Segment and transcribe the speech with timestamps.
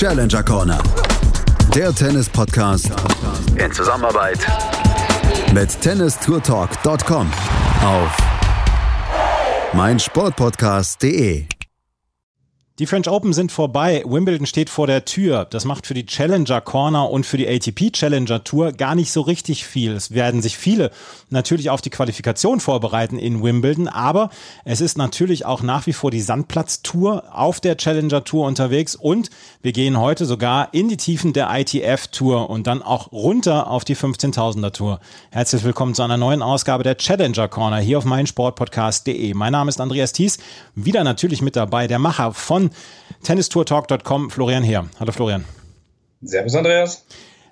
[0.00, 0.82] Challenger Corner.
[1.74, 2.90] Der Tennis-Podcast
[3.56, 4.38] in Zusammenarbeit
[5.52, 7.30] mit tennistourtalk.com
[7.84, 8.16] auf
[9.74, 11.44] meinsportpodcast.de.
[12.80, 14.02] Die French Open sind vorbei.
[14.06, 15.44] Wimbledon steht vor der Tür.
[15.44, 19.20] Das macht für die Challenger Corner und für die ATP Challenger Tour gar nicht so
[19.20, 19.92] richtig viel.
[19.92, 20.90] Es werden sich viele
[21.28, 24.30] natürlich auf die Qualifikation vorbereiten in Wimbledon, aber
[24.64, 28.96] es ist natürlich auch nach wie vor die Sandplatz Tour auf der Challenger Tour unterwegs
[28.96, 29.28] und
[29.60, 33.84] wir gehen heute sogar in die Tiefen der ITF Tour und dann auch runter auf
[33.84, 35.00] die 15.000er Tour.
[35.30, 39.34] Herzlich willkommen zu einer neuen Ausgabe der Challenger Corner hier auf meinsportpodcast.de.
[39.34, 40.38] Mein Name ist Andreas Thies,
[40.74, 42.69] wieder natürlich mit dabei der Macher von
[43.22, 44.88] tennistourtalk.com, Florian Heer.
[44.98, 45.44] Hallo Florian.
[46.22, 47.04] Servus Andreas.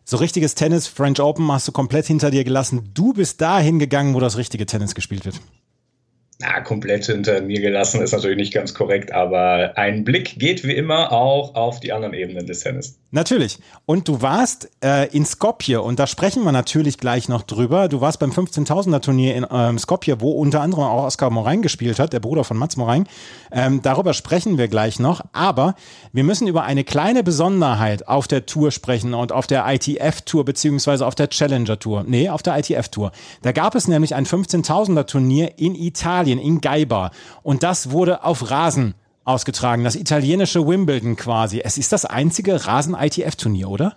[0.04, 2.90] So richtiges Tennis, French Open hast du komplett hinter dir gelassen.
[2.94, 5.40] Du bist dahin gegangen, wo das richtige Tennis gespielt wird
[6.40, 10.74] na, komplett hinter mir gelassen ist natürlich nicht ganz korrekt, aber ein Blick geht wie
[10.74, 12.96] immer auch auf die anderen Ebenen des Tennis.
[13.10, 13.58] Natürlich.
[13.86, 17.88] Und du warst äh, in Skopje und da sprechen wir natürlich gleich noch drüber.
[17.88, 21.98] Du warst beim 15.000er Turnier in ähm, Skopje, wo unter anderem auch Oskar Morain gespielt
[21.98, 23.08] hat, der Bruder von Mats Morain.
[23.50, 25.22] Ähm, darüber sprechen wir gleich noch.
[25.32, 25.74] Aber
[26.12, 31.06] wir müssen über eine kleine Besonderheit auf der Tour sprechen und auf der ITF-Tour beziehungsweise
[31.06, 32.04] auf der Challenger-Tour.
[32.06, 33.12] Nee, auf der ITF-Tour.
[33.40, 36.27] Da gab es nämlich ein 15.000er Turnier in Italien.
[36.28, 37.10] Italien, in Gaiba.
[37.42, 41.60] Und das wurde auf Rasen ausgetragen, das italienische Wimbledon quasi.
[41.60, 43.96] Es ist das einzige Rasen-ITF-Turnier, oder?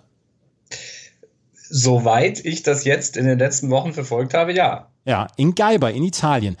[1.54, 4.88] Soweit ich das jetzt in den letzten Wochen verfolgt habe, ja.
[5.04, 6.56] Ja, in Gaiba, in Italien.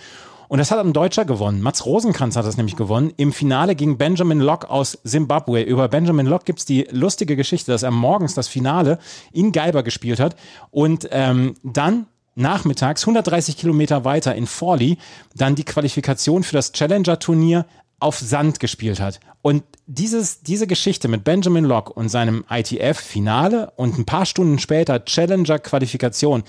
[0.48, 1.62] Und das hat ein Deutscher gewonnen.
[1.62, 3.12] Mats Rosenkranz hat das nämlich gewonnen.
[3.16, 5.62] Im Finale gegen Benjamin Locke aus Zimbabwe.
[5.62, 8.98] Über Benjamin Locke gibt es die lustige Geschichte, dass er morgens das Finale
[9.32, 10.36] in Gaiba gespielt hat
[10.70, 14.98] und ähm, dann nachmittags 130 Kilometer weiter in Forley
[15.34, 17.66] dann die Qualifikation für das Challenger-Turnier
[17.98, 19.20] auf Sand gespielt hat.
[19.42, 25.04] Und dieses, diese Geschichte mit Benjamin Locke und seinem ITF-Finale und ein paar Stunden später
[25.04, 26.42] Challenger-Qualifikation,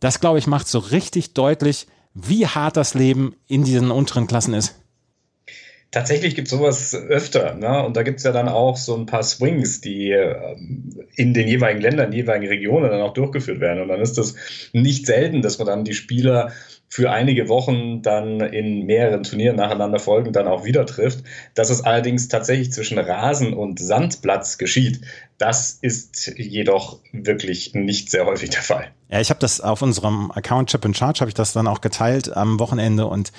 [0.00, 4.54] das glaube ich macht so richtig deutlich, wie hart das Leben in diesen unteren Klassen
[4.54, 4.74] ist.
[5.94, 7.54] Tatsächlich gibt es sowas öfter.
[7.54, 7.84] Ne?
[7.84, 11.46] Und da gibt es ja dann auch so ein paar Swings, die ähm, in den
[11.46, 13.80] jeweiligen Ländern, jeweiligen Regionen dann auch durchgeführt werden.
[13.80, 14.34] Und dann ist das
[14.72, 16.50] nicht selten, dass man dann die Spieler
[16.88, 21.22] für einige Wochen dann in mehreren Turnieren nacheinander folgen dann auch wieder trifft.
[21.54, 25.00] Dass es allerdings tatsächlich zwischen Rasen und Sandplatz geschieht,
[25.38, 28.88] das ist jedoch wirklich nicht sehr häufig der Fall.
[29.10, 31.80] Ja, ich habe das auf unserem Account Chip and Charge habe ich das dann auch
[31.80, 33.30] geteilt am Wochenende und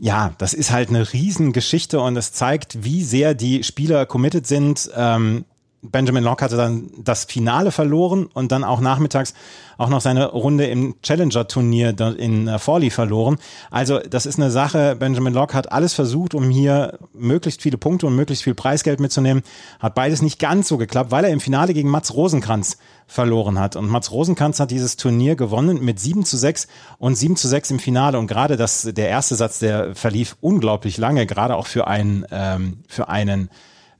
[0.00, 4.90] ja, das ist halt eine Riesengeschichte und es zeigt, wie sehr die Spieler committed sind.
[4.94, 5.44] Ähm,
[5.82, 9.34] Benjamin Locke hatte dann das Finale verloren und dann auch nachmittags
[9.76, 13.38] auch noch seine Runde im Challenger-Turnier in äh, Forley verloren.
[13.70, 18.08] Also das ist eine Sache, Benjamin Locke hat alles versucht, um hier möglichst viele Punkte
[18.08, 19.44] und möglichst viel Preisgeld mitzunehmen.
[19.78, 23.76] Hat beides nicht ganz so geklappt, weil er im Finale gegen Mats Rosenkranz verloren hat.
[23.76, 26.66] Und Mats Rosenkranz hat dieses Turnier gewonnen mit 7 zu 6
[26.98, 28.18] und 7 zu 6 im Finale.
[28.18, 32.78] Und gerade das, der erste Satz, der verlief unglaublich lange, gerade auch für einen, ähm,
[32.88, 33.48] für einen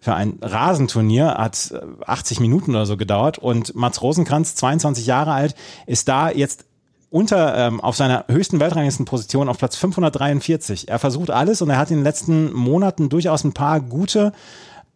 [0.09, 1.75] für ein Rasenturnier hat
[2.07, 5.55] 80 äh, Minuten oder so gedauert und Mats Rosenkranz, 22 Jahre alt,
[5.87, 6.65] ist da jetzt
[7.11, 10.89] unter ähm, auf seiner höchsten Weltranglistenposition auf Platz 543.
[10.89, 14.33] Er versucht alles und er hat in den letzten Monaten durchaus ein paar gute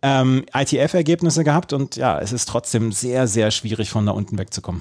[0.00, 4.80] ähm, ITF-Ergebnisse gehabt und ja, es ist trotzdem sehr, sehr schwierig von da unten wegzukommen.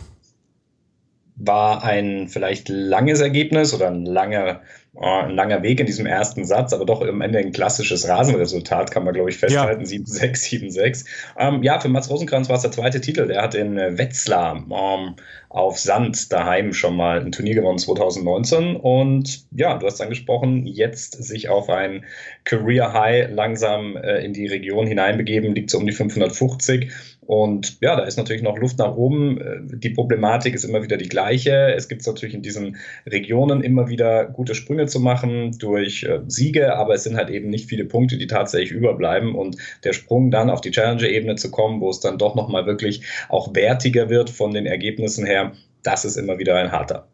[1.35, 4.61] War ein vielleicht langes Ergebnis oder ein langer
[4.94, 8.91] äh, ein langer Weg in diesem ersten Satz, aber doch am Ende ein klassisches Rasenresultat,
[8.91, 9.85] kann man, glaube ich, festhalten.
[9.85, 10.00] Ja.
[10.00, 11.06] 7-6, 7-6.
[11.38, 13.28] Ähm, ja, für Mats Rosenkranz war es der zweite Titel.
[13.28, 15.16] Der hat in Wetzlar ähm,
[15.47, 18.75] auf Sand daheim schon mal ein Turnier gewonnen 2019.
[18.75, 22.03] Und ja, du hast angesprochen, jetzt sich auf ein
[22.44, 26.91] Career High langsam äh, in die Region hineinbegeben, liegt so um die 550.
[27.31, 29.39] Und ja, da ist natürlich noch Luft nach oben.
[29.39, 31.73] Äh, die Problematik ist immer wieder die gleiche.
[31.73, 32.75] Es gibt natürlich in diesen
[33.07, 37.49] Regionen immer wieder gute Sprünge zu machen durch äh, Siege, aber es sind halt eben
[37.49, 39.33] nicht viele Punkte, die tatsächlich überbleiben.
[39.33, 39.55] Und
[39.85, 43.55] der Sprung dann auf die Challenger-Ebene zu kommen, wo es dann doch nochmal wirklich auch
[43.55, 45.53] wertiger wird von den Ergebnissen her,
[45.84, 47.07] das ist immer wieder ein harter.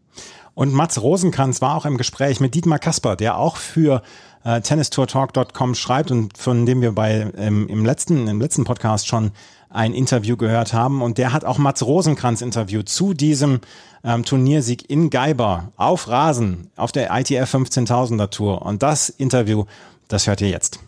[0.55, 4.01] Und Mats Rosenkranz war auch im Gespräch mit Dietmar Kasper, der auch für
[4.43, 9.31] äh, tennistourtalk.com schreibt und von dem wir bei ähm, im letzten im letzten Podcast schon
[9.69, 11.01] ein Interview gehört haben.
[11.01, 13.61] Und der hat auch Mats Rosenkranz interviewt zu diesem
[14.03, 18.61] ähm, Turniersieg in Geiber auf Rasen auf der ITF 15.000er Tour.
[18.61, 19.65] Und das Interview,
[20.07, 20.79] das hört ihr jetzt.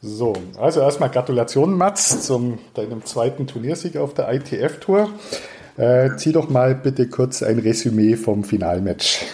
[0.00, 5.10] So, also erstmal Gratulation, Mats, zum deinem zweiten Turniersieg auf der ITF-Tour.
[5.76, 9.24] Äh, zieh doch mal bitte kurz ein Resümee vom Finalmatch.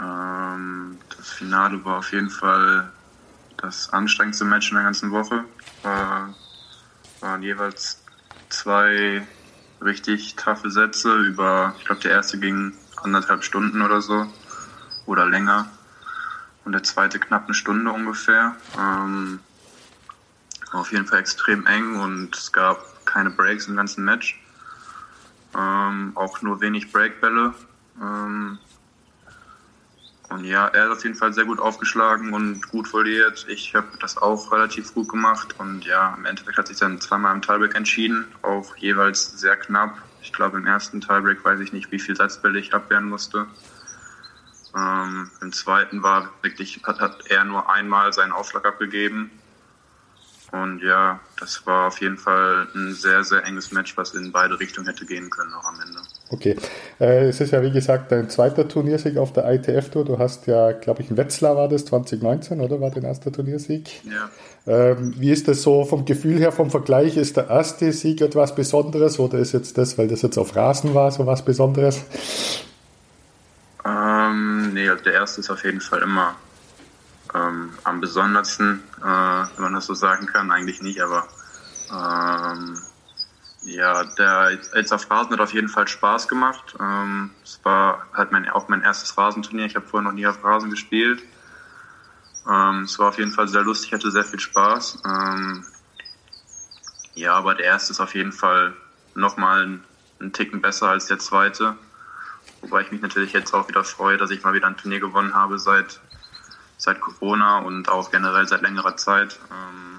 [0.00, 2.90] Ähm, das Finale war auf jeden Fall
[3.64, 5.44] das anstrengendste Match in der ganzen Woche.
[5.82, 6.34] War,
[7.20, 8.02] waren jeweils
[8.50, 9.26] zwei
[9.80, 14.26] richtig taffe Sätze über, ich glaube, der erste ging anderthalb Stunden oder so
[15.06, 15.68] oder länger
[16.64, 18.54] und der zweite knapp eine Stunde ungefähr.
[18.78, 19.40] Ähm,
[20.72, 24.40] war auf jeden Fall extrem eng und es gab keine Breaks im ganzen Match.
[25.56, 27.54] Ähm, auch nur wenig Breakbälle.
[28.00, 28.58] Ähm,
[30.34, 33.46] und ja, er hat auf jeden Fall sehr gut aufgeschlagen und gut voliert.
[33.48, 35.54] Ich habe das auch relativ gut gemacht.
[35.58, 39.96] Und ja, im Endeffekt hat sich dann zweimal im Tiebreak entschieden, auch jeweils sehr knapp.
[40.22, 43.46] Ich glaube, im ersten Tiebreak weiß ich nicht, wie viel Satzbälle ich abwehren musste.
[44.74, 49.30] Ähm, Im zweiten war wirklich, hat, hat er nur einmal seinen Aufschlag abgegeben.
[50.50, 54.58] Und ja, das war auf jeden Fall ein sehr, sehr enges Match, was in beide
[54.58, 56.00] Richtungen hätte gehen können auch am Ende.
[56.30, 56.56] Okay.
[56.98, 60.04] Äh, es ist ja wie gesagt dein zweiter Turniersieg auf der ITF-Tour.
[60.04, 62.80] Du hast ja, glaube ich, in Wetzlar war das 2019, oder?
[62.80, 64.02] War dein erster Turniersieg?
[64.04, 64.30] Ja.
[64.66, 67.18] Ähm, wie ist das so vom Gefühl her, vom Vergleich?
[67.18, 70.94] Ist der erste Sieg etwas Besonderes oder ist jetzt das, weil das jetzt auf Rasen
[70.94, 72.02] war, so was Besonderes?
[73.84, 76.36] Ähm, nee, also der erste ist auf jeden Fall immer
[77.34, 80.50] ähm, am besondersten, äh, wenn man das so sagen kann.
[80.50, 81.24] Eigentlich nicht, aber
[81.90, 82.23] ähm,
[83.74, 84.58] ja, der
[84.90, 86.76] auf Rasen hat auf jeden Fall Spaß gemacht.
[86.80, 89.66] Ähm, es war halt mein, auch mein erstes Rasenturnier.
[89.66, 91.22] Ich habe vorher noch nie auf Rasen gespielt.
[92.48, 95.02] Ähm, es war auf jeden Fall sehr lustig, hatte sehr viel Spaß.
[95.06, 95.64] Ähm,
[97.14, 98.74] ja, aber der erste ist auf jeden Fall
[99.14, 99.80] nochmal
[100.20, 101.76] einen Ticken besser als der zweite.
[102.60, 105.34] Wobei ich mich natürlich jetzt auch wieder freue, dass ich mal wieder ein Turnier gewonnen
[105.34, 106.00] habe seit
[106.76, 109.93] seit Corona und auch generell seit längerer Zeit ähm,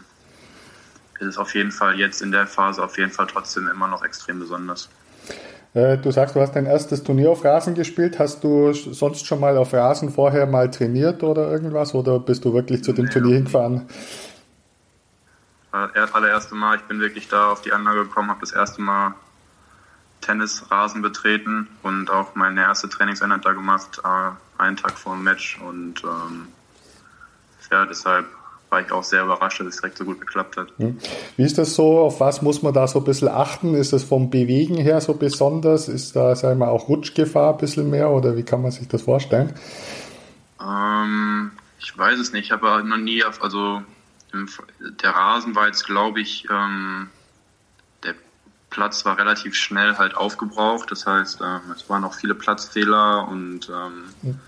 [1.19, 4.03] ist es auf jeden Fall jetzt in der Phase auf jeden Fall trotzdem immer noch
[4.03, 4.89] extrem besonders.
[5.73, 8.17] Äh, du sagst, du hast dein erstes Turnier auf Rasen gespielt.
[8.17, 11.93] Hast du sonst schon mal auf Rasen vorher mal trainiert oder irgendwas?
[11.93, 13.87] Oder bist du wirklich zu dem nee, Turnier hingefahren?
[15.93, 19.13] Das allererste Mal, ich bin wirklich da auf die Anlage gekommen, habe das erste Mal
[20.21, 25.59] Tennisrasen betreten und auch meine erste Trainingseinheit da gemacht, äh, einen Tag vor dem Match.
[25.59, 26.47] Und ähm,
[27.69, 28.25] ja, deshalb
[28.75, 30.67] war ich auch sehr überrascht, dass es direkt so gut geklappt hat.
[30.77, 30.97] Hm.
[31.37, 31.99] Wie ist das so?
[31.99, 33.73] Auf was muss man da so ein bisschen achten?
[33.73, 35.87] Ist das vom Bewegen her so besonders?
[35.87, 39.03] Ist da, sagen wir, auch Rutschgefahr ein bisschen mehr oder wie kann man sich das
[39.03, 39.53] vorstellen?
[40.61, 42.47] Ähm, ich weiß es nicht.
[42.47, 43.81] Ich habe noch nie auf, also
[44.33, 44.49] im,
[45.01, 47.07] der Rasen war jetzt, glaube ich, ähm,
[48.03, 48.15] der
[48.71, 50.91] Platz war relativ schnell halt aufgebraucht.
[50.91, 54.39] Das heißt, ähm, es waren auch viele Platzfehler und ähm, hm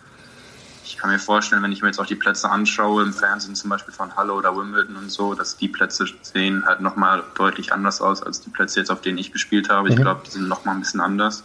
[0.88, 3.70] ich kann mir vorstellen, wenn ich mir jetzt auch die Plätze anschaue, im Fernsehen zum
[3.70, 8.02] Beispiel von Halle oder Wimbledon und so, dass die Plätze sehen halt nochmal deutlich anders
[8.02, 9.90] aus als die Plätze jetzt, auf denen ich gespielt habe.
[9.90, 10.02] Ich mhm.
[10.02, 11.44] glaube, die sind nochmal ein bisschen anders.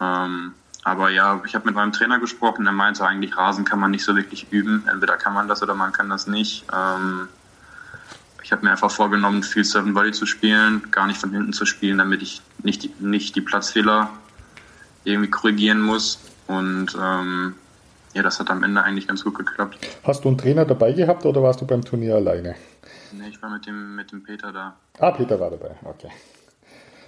[0.00, 0.52] Ähm,
[0.84, 4.04] aber ja, ich habe mit meinem Trainer gesprochen, der meinte eigentlich, Rasen kann man nicht
[4.04, 4.84] so wirklich üben.
[4.88, 6.64] Entweder kann man das oder man kann das nicht.
[6.72, 7.28] Ähm,
[8.42, 11.66] ich habe mir einfach vorgenommen, viel Seven Volley zu spielen, gar nicht von hinten zu
[11.66, 14.10] spielen, damit ich nicht die, nicht die Platzfehler
[15.02, 16.20] irgendwie korrigieren muss.
[16.46, 17.56] Und ähm,
[18.16, 19.76] ja, das hat am Ende eigentlich ganz gut geklappt.
[20.02, 22.54] Hast du einen Trainer dabei gehabt oder warst du beim Turnier alleine?
[23.12, 24.74] Nee, ich war mit dem, mit dem Peter da.
[24.98, 26.08] Ah, Peter war dabei, okay.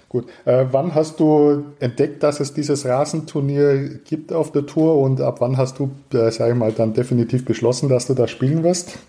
[0.07, 0.29] Gut.
[0.45, 5.41] Äh, wann hast du entdeckt, dass es dieses Rasenturnier gibt auf der Tour und ab
[5.41, 8.99] wann hast du, äh, sag ich mal, dann definitiv beschlossen, dass du da spielen wirst?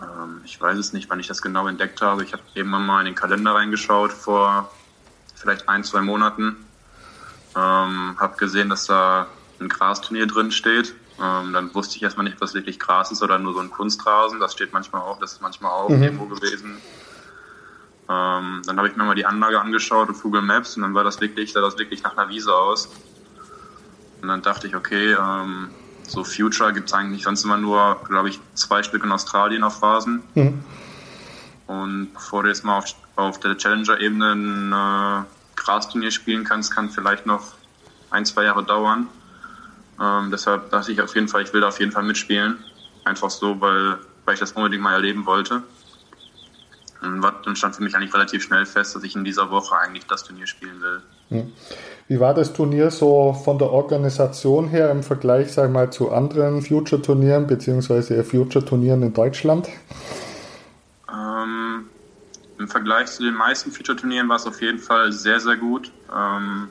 [0.00, 2.24] Ähm, ich weiß es nicht, wann ich das genau entdeckt habe.
[2.24, 4.68] Ich habe eben mal in den Kalender reingeschaut vor
[5.36, 6.56] vielleicht ein, zwei Monaten.
[7.56, 9.28] Ähm, habe gesehen, dass da
[9.60, 10.94] ein Grasturnier drin steht.
[11.20, 14.38] Ähm, dann wusste ich erstmal nicht, das wirklich Gras ist oder nur so ein Kunstrasen.
[14.40, 16.02] Das steht manchmal auch, das ist manchmal auch mhm.
[16.02, 16.78] irgendwo gewesen.
[18.10, 21.04] Ähm, dann habe ich mir mal die Anlage angeschaut auf Google Maps und dann war
[21.04, 22.88] das wirklich, sah das wirklich nach einer Wiese aus.
[24.22, 25.70] Und dann dachte ich, okay, ähm,
[26.04, 29.82] so Future gibt es eigentlich sonst immer nur, glaube ich, zwei Stück in Australien auf
[29.82, 30.22] Rasen.
[30.34, 30.64] Mhm.
[31.66, 32.86] Und bevor du jetzt mal auf,
[33.16, 35.24] auf der Challenger-Ebene ein äh,
[35.56, 37.42] Grasturnier spielen kannst, kann vielleicht noch
[38.10, 39.08] ein, zwei Jahre dauern.
[40.00, 42.58] Ähm, deshalb dachte ich auf jeden Fall, ich will da auf jeden Fall mitspielen.
[43.04, 45.62] Einfach so, weil, weil ich das unbedingt mal erleben wollte.
[47.00, 50.06] Und dann stand für mich eigentlich relativ schnell fest, dass ich in dieser Woche eigentlich
[50.06, 51.00] das Turnier spielen will.
[52.08, 56.62] Wie war das Turnier so von der Organisation her im Vergleich, sag mal, zu anderen
[56.62, 59.68] Future-Turnieren beziehungsweise Future-Turnieren in Deutschland?
[61.12, 61.84] Ähm,
[62.58, 65.92] Im Vergleich zu den meisten Future-Turnieren war es auf jeden Fall sehr, sehr gut.
[66.14, 66.68] Ähm,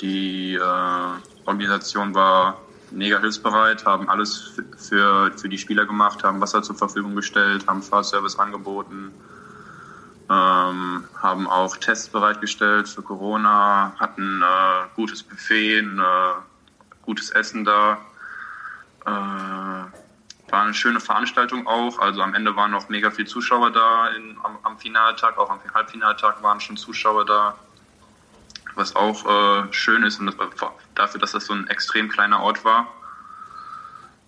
[0.00, 2.58] die äh, Organisation war
[2.90, 7.82] mega hilfsbereit, haben alles für, für die Spieler gemacht, haben Wasser zur Verfügung gestellt, haben
[7.82, 9.12] Fahrservice angeboten,
[10.28, 17.64] ähm, haben auch Tests bereitgestellt für Corona, hatten äh, gutes Buffet, ein äh, gutes Essen
[17.64, 17.98] da.
[19.06, 19.10] Äh,
[20.52, 21.98] war eine schöne Veranstaltung auch.
[22.00, 25.60] Also am Ende waren noch mega viele Zuschauer da in, am, am Finaltag, auch am
[25.74, 27.54] Halbfinaltag waren schon Zuschauer da,
[28.80, 30.34] was auch äh, schön ist und das,
[30.94, 32.88] dafür, dass das so ein extrem kleiner Ort war.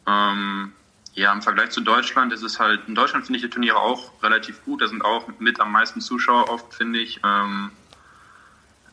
[0.07, 0.73] Ähm,
[1.15, 4.13] ja, im Vergleich zu Deutschland ist es halt, in Deutschland finde ich die Turniere auch
[4.23, 4.83] relativ gut.
[4.83, 7.21] Da sind auch mit am meisten Zuschauer oft, finde ich.
[7.25, 7.71] Ähm,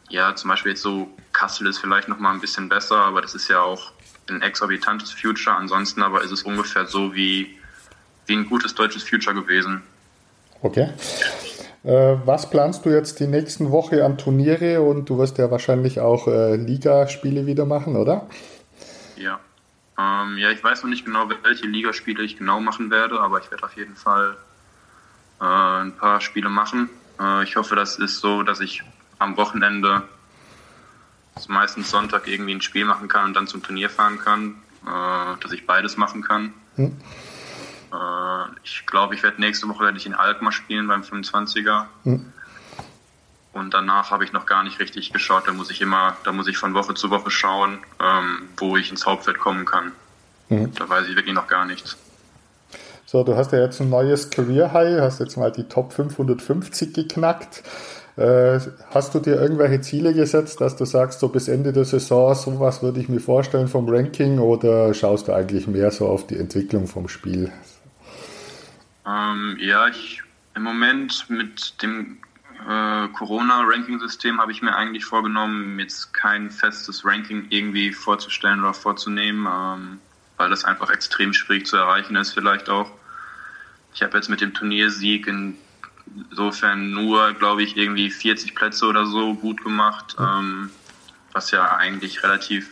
[0.09, 3.35] ja, zum Beispiel jetzt so Kassel ist vielleicht noch mal ein bisschen besser, aber das
[3.35, 3.91] ist ja auch
[4.29, 5.55] ein exorbitantes Future.
[5.55, 7.57] Ansonsten aber ist es ungefähr so wie,
[8.25, 9.81] wie ein gutes deutsches Future gewesen.
[10.61, 10.89] Okay.
[11.83, 15.99] Äh, was planst du jetzt die nächsten Woche an Turniere und du wirst ja wahrscheinlich
[15.99, 18.27] auch äh, Ligaspiele wieder machen, oder?
[19.15, 19.39] Ja.
[19.97, 23.49] Ähm, ja, ich weiß noch nicht genau, welche Ligaspiele ich genau machen werde, aber ich
[23.51, 24.37] werde auf jeden Fall
[25.39, 26.89] äh, ein paar Spiele machen.
[27.19, 28.83] Äh, ich hoffe, das ist so, dass ich
[29.17, 30.03] am Wochenende
[31.47, 34.55] meistens Sonntag irgendwie ein Spiel machen kann und dann zum Turnier fahren kann,
[34.85, 36.53] äh, dass ich beides machen kann.
[36.75, 36.97] Hm.
[37.91, 41.85] Äh, ich glaube, ich werde nächste Woche werde ich in Alkmaar spielen beim 25er.
[42.03, 42.33] Hm.
[43.51, 45.47] Und danach habe ich noch gar nicht richtig geschaut.
[45.47, 48.91] Da muss ich immer, da muss ich von Woche zu Woche schauen, ähm, wo ich
[48.91, 49.91] ins Hauptfeld kommen kann.
[50.49, 50.73] Hm.
[50.75, 51.97] Da weiß ich wirklich noch gar nichts.
[53.05, 56.93] So, du hast ja jetzt ein neues Career High, hast jetzt mal die Top 550
[56.93, 57.63] geknackt.
[58.17, 58.59] Äh,
[58.91, 62.83] hast du dir irgendwelche Ziele gesetzt, dass du sagst, so bis Ende der Saison, sowas
[62.83, 66.85] würde ich mir vorstellen vom Ranking oder schaust du eigentlich mehr so auf die Entwicklung
[66.85, 67.51] vom Spiel?
[69.05, 70.21] Ähm, ja, ich
[70.55, 72.17] im Moment mit dem
[72.67, 79.47] äh, Corona-Ranking-System habe ich mir eigentlich vorgenommen, jetzt kein festes Ranking irgendwie vorzustellen oder vorzunehmen,
[79.49, 79.99] ähm,
[80.37, 82.91] weil das einfach extrem schwierig zu erreichen ist, vielleicht auch.
[83.93, 85.55] Ich habe jetzt mit dem Turniersieg in
[86.29, 90.69] insofern nur, glaube ich, irgendwie 40 Plätze oder so gut gemacht, ähm,
[91.31, 92.69] was ja eigentlich relativ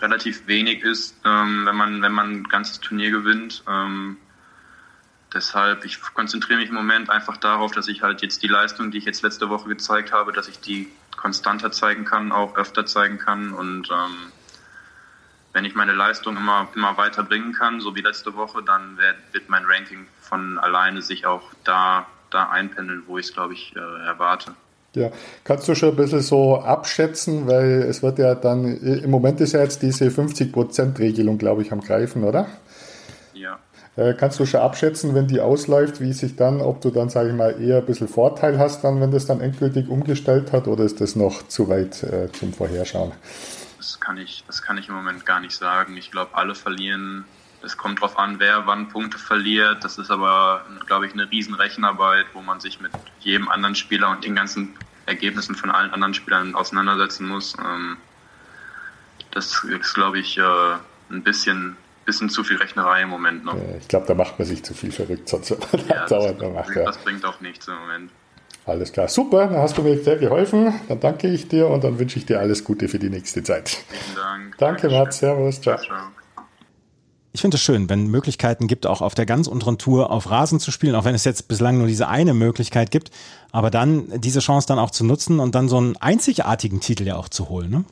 [0.00, 3.62] relativ wenig ist, ähm, wenn man wenn man ein ganzes Turnier gewinnt.
[3.68, 4.16] Ähm,
[5.32, 8.98] deshalb, ich konzentriere mich im Moment einfach darauf, dass ich halt jetzt die Leistung, die
[8.98, 13.18] ich jetzt letzte Woche gezeigt habe, dass ich die konstanter zeigen kann, auch öfter zeigen
[13.18, 14.32] kann und ähm,
[15.52, 19.16] wenn ich meine Leistung immer, immer weiter bringen kann, so wie letzte Woche, dann wird,
[19.32, 23.74] wird mein Ranking von alleine sich auch da da einpendeln, wo ich es, glaube ich,
[23.76, 24.52] äh, erwarte.
[24.94, 25.10] Ja,
[25.44, 29.52] kannst du schon ein bisschen so abschätzen, weil es wird ja dann, im Moment ist
[29.52, 32.46] ja jetzt diese 50%-Regelung, glaube ich, am Greifen, oder?
[33.96, 37.30] Äh, kannst du schon abschätzen, wenn die ausläuft, wie sich dann, ob du dann, sage
[37.30, 40.84] ich mal, eher ein bisschen Vorteil hast, dann, wenn das dann endgültig umgestellt hat, oder
[40.84, 43.12] ist das noch zu weit äh, zum Vorherschauen?
[43.78, 45.96] Das kann ich, das kann ich im Moment gar nicht sagen.
[45.96, 47.24] Ich glaube, alle verlieren
[47.62, 49.84] es kommt darauf an, wer wann Punkte verliert.
[49.84, 54.10] Das ist aber, glaube ich, eine riesen Rechenarbeit, wo man sich mit jedem anderen Spieler
[54.10, 54.74] und den ganzen
[55.06, 57.54] Ergebnissen von allen anderen Spielern auseinandersetzen muss.
[57.58, 57.98] Ähm,
[59.30, 60.42] das ist, glaube ich, äh,
[61.10, 61.76] ein bisschen,
[62.10, 63.56] bisschen zu viel Rechnerei im Moment noch.
[63.80, 65.56] Ich glaube, da macht man sich zu viel verrückt, sonst ja,
[66.08, 66.84] das, macht, ja.
[66.84, 68.10] das bringt auch nichts im Moment.
[68.66, 70.74] Alles klar, super, dann hast du mir sehr geholfen.
[70.88, 73.68] Dann danke ich dir und dann wünsche ich dir alles Gute für die nächste Zeit.
[73.68, 74.58] Vielen Dank.
[74.58, 75.78] Danke, Mats, servus, ciao.
[75.78, 75.96] ciao
[77.32, 80.58] ich finde es schön, wenn Möglichkeiten gibt, auch auf der ganz unteren Tour auf Rasen
[80.58, 83.10] zu spielen, auch wenn es jetzt bislang nur diese eine Möglichkeit gibt,
[83.52, 87.16] aber dann diese Chance dann auch zu nutzen und dann so einen einzigartigen Titel ja
[87.16, 87.84] auch zu holen, ne?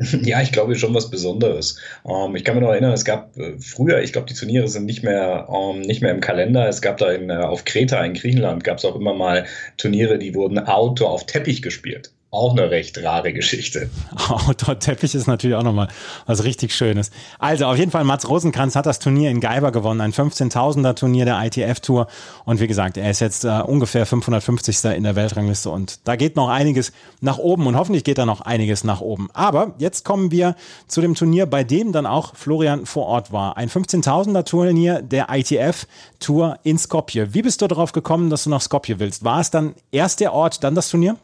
[0.22, 1.78] Ja, ich glaube schon was Besonderes.
[2.08, 4.86] Ähm, ich kann mich noch erinnern, es gab äh, früher, ich glaube, die Turniere sind
[4.86, 6.68] nicht mehr, ähm, nicht mehr im Kalender.
[6.68, 10.18] Es gab da in, äh, auf Kreta in Griechenland gab es auch immer mal Turniere,
[10.18, 12.12] die wurden Outdoor auf Teppich gespielt.
[12.32, 13.90] Auch eine recht rare Geschichte.
[14.28, 15.88] Outdoor-Teppich ist natürlich auch nochmal
[16.26, 17.10] was richtig Schönes.
[17.40, 21.24] Also auf jeden Fall, Mats Rosenkranz hat das Turnier in Geiber gewonnen, ein 15.000er Turnier
[21.24, 22.06] der ITF-Tour.
[22.44, 24.84] Und wie gesagt, er ist jetzt äh, ungefähr 550.
[24.84, 28.42] in der Weltrangliste und da geht noch einiges nach oben und hoffentlich geht da noch
[28.42, 29.28] einiges nach oben.
[29.32, 30.54] Aber jetzt kommen wir
[30.86, 33.56] zu dem Turnier, bei dem dann auch Florian vor Ort war.
[33.56, 37.34] Ein 15.000er Turnier der ITF-Tour in Skopje.
[37.34, 39.24] Wie bist du darauf gekommen, dass du nach Skopje willst?
[39.24, 41.16] War es dann erst der Ort, dann das Turnier?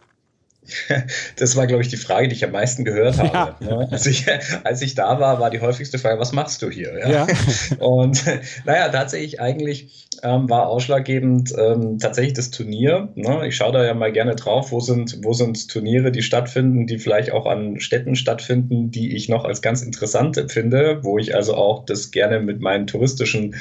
[1.37, 3.29] Das war, glaube ich, die Frage, die ich am meisten gehört habe.
[3.29, 3.57] Ja.
[3.61, 3.89] Ne?
[3.91, 4.27] Als, ich,
[4.65, 6.99] als ich da war, war die häufigste Frage, was machst du hier?
[7.09, 7.27] Ja?
[7.79, 8.25] Und
[8.65, 13.09] naja, tatsächlich eigentlich ähm, war ausschlaggebend ähm, tatsächlich das Turnier.
[13.15, 13.47] Ne?
[13.47, 16.99] Ich schaue da ja mal gerne drauf, wo sind, wo sind Turniere, die stattfinden, die
[16.99, 21.55] vielleicht auch an Städten stattfinden, die ich noch als ganz interessant finde, wo ich also
[21.55, 23.57] auch das gerne mit meinen touristischen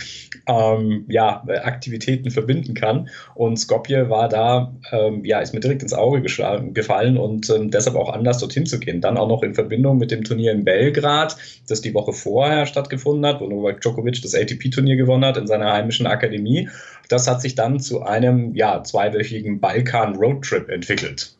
[0.48, 3.10] ähm, ja, Aktivitäten verbinden kann.
[3.34, 6.74] Und Skopje war da, ähm, ja, ist mir direkt ins Auge gefallen
[7.18, 9.02] und ähm, deshalb auch anders dorthin zu gehen.
[9.02, 11.38] Dann auch noch in Verbindung mit dem Turnier in Belgrad,
[11.68, 15.72] das die Woche vorher stattgefunden hat, wo Novak Djokovic das ATP-Turnier gewonnen hat in seiner
[15.72, 16.70] heimischen Akademie.
[17.10, 21.36] Das hat sich dann zu einem ja, zweiwöchigen Balkan-Roadtrip entwickelt.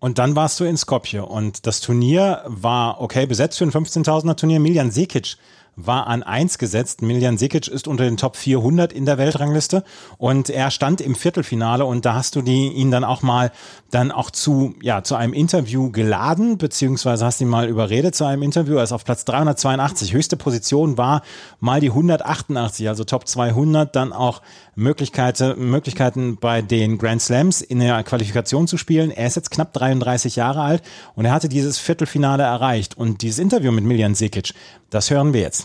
[0.00, 4.36] Und dann warst du in Skopje und das Turnier war okay besetzt für ein 15.000er
[4.36, 4.60] Turnier.
[4.60, 5.36] Miljan Sekic
[5.76, 7.02] war an 1 gesetzt.
[7.02, 9.84] Miljan Sikic ist unter den Top 400 in der Weltrangliste
[10.18, 13.50] und er stand im Viertelfinale und da hast du die, ihn dann auch mal
[13.90, 18.42] dann auch zu, ja, zu einem Interview geladen, beziehungsweise hast ihn mal überredet zu einem
[18.42, 18.76] Interview.
[18.76, 20.12] Er ist auf Platz 382.
[20.12, 21.22] Höchste Position war
[21.60, 24.42] mal die 188, also Top 200, dann auch
[24.74, 29.10] Möglichkeiten, Möglichkeiten bei den Grand Slams in der Qualifikation zu spielen.
[29.10, 30.82] Er ist jetzt knapp 33 Jahre alt
[31.14, 32.96] und er hatte dieses Viertelfinale erreicht.
[32.96, 34.54] Und dieses Interview mit Miljan Sekic,
[34.90, 35.63] das hören wir jetzt.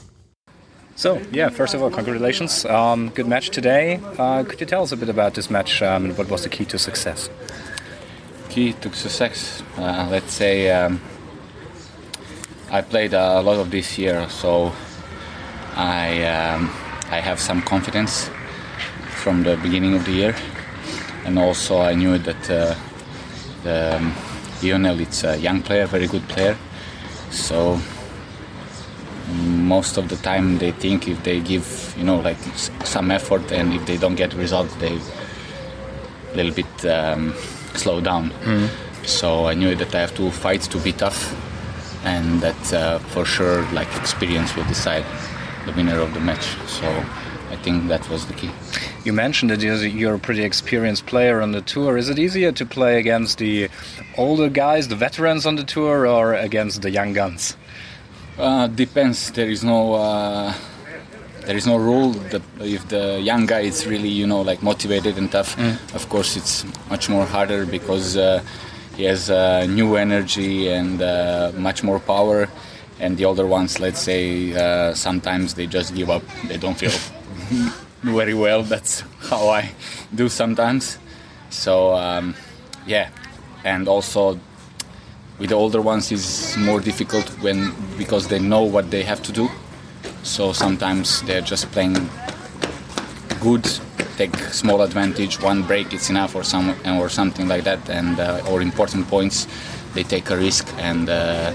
[0.99, 2.65] So, yeah, first of all, congratulations.
[2.65, 4.01] Um, good match today.
[4.17, 6.49] Uh, could you tell us a bit about this match um, and what was the
[6.49, 7.29] key to success?
[8.49, 10.99] Key to success, uh, let's say um,
[12.69, 14.73] I played a lot of this year, so
[15.77, 16.69] I, um,
[17.09, 18.29] I have some confidence
[19.23, 20.35] from the beginning of the year.
[21.23, 22.75] And also, I knew that uh,
[23.63, 24.13] the, um,
[24.61, 26.57] Lionel is a young player, very good player.
[27.31, 27.79] So
[29.75, 32.41] most of the time they think if they give you know like
[32.95, 34.95] some effort and if they don't get results they
[36.31, 37.33] a little bit um,
[37.75, 38.67] slow down mm.
[39.05, 41.21] so i knew that i have to fight to be tough
[42.03, 45.05] and that uh, for sure like experience will decide
[45.65, 46.87] the winner of the match so
[47.51, 48.51] i think that was the key
[49.05, 51.97] you mentioned that you're a pretty experienced player on the tour.
[51.97, 53.69] Is it easier to play against the
[54.17, 57.55] older guys, the veterans on the tour, or against the young guns?
[58.39, 59.31] Uh, depends.
[59.31, 60.53] There is no uh,
[61.45, 65.17] there is no rule that if the young guy is really you know like motivated
[65.17, 65.57] and tough.
[65.57, 65.75] Mm.
[65.93, 68.41] Of course, it's much more harder because uh,
[68.95, 72.47] he has uh, new energy and uh, much more power.
[73.01, 76.23] And the older ones, let's say, uh, sometimes they just give up.
[76.47, 76.91] They don't feel
[78.03, 78.63] very well.
[78.63, 79.71] That's how I
[80.15, 80.97] do sometimes.
[81.49, 82.35] So um,
[82.87, 83.09] yeah,
[83.65, 84.39] and also
[85.39, 89.31] with the older ones is more difficult when because they know what they have to
[89.31, 89.49] do.
[90.23, 92.09] So sometimes they're just playing
[93.39, 93.63] good,
[94.17, 98.41] take small advantage, one break it's enough or some or something like that, and uh,
[98.49, 99.47] or important points,
[99.93, 101.09] they take a risk and.
[101.09, 101.53] Uh,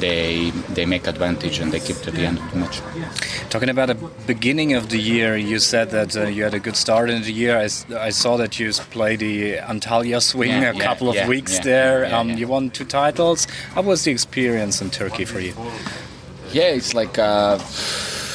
[0.00, 2.80] they they make advantage and they keep to the end of the match.
[3.50, 3.94] Talking about the
[4.26, 7.32] beginning of the year, you said that uh, you had a good start in the
[7.32, 7.58] year.
[7.58, 7.68] I,
[8.08, 12.12] I saw that you played the Antalya swing yeah, a couple of yeah, weeks there.
[12.14, 13.46] Um, you won two titles.
[13.74, 15.54] How was the experience in Turkey for you?
[16.52, 17.58] Yeah, it's like uh,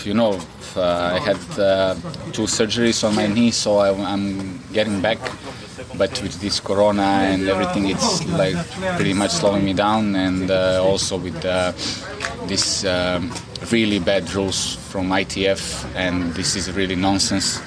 [0.04, 0.40] you know.
[0.76, 1.96] Uh, I had uh,
[2.32, 5.18] two surgeries on my knee, so I, I'm getting back
[5.98, 8.56] but with this corona and everything it's like
[8.96, 11.72] pretty much slowing me down and uh, also with uh,
[12.48, 13.32] this um,
[13.72, 17.62] really bad rules from ITF and this is really nonsense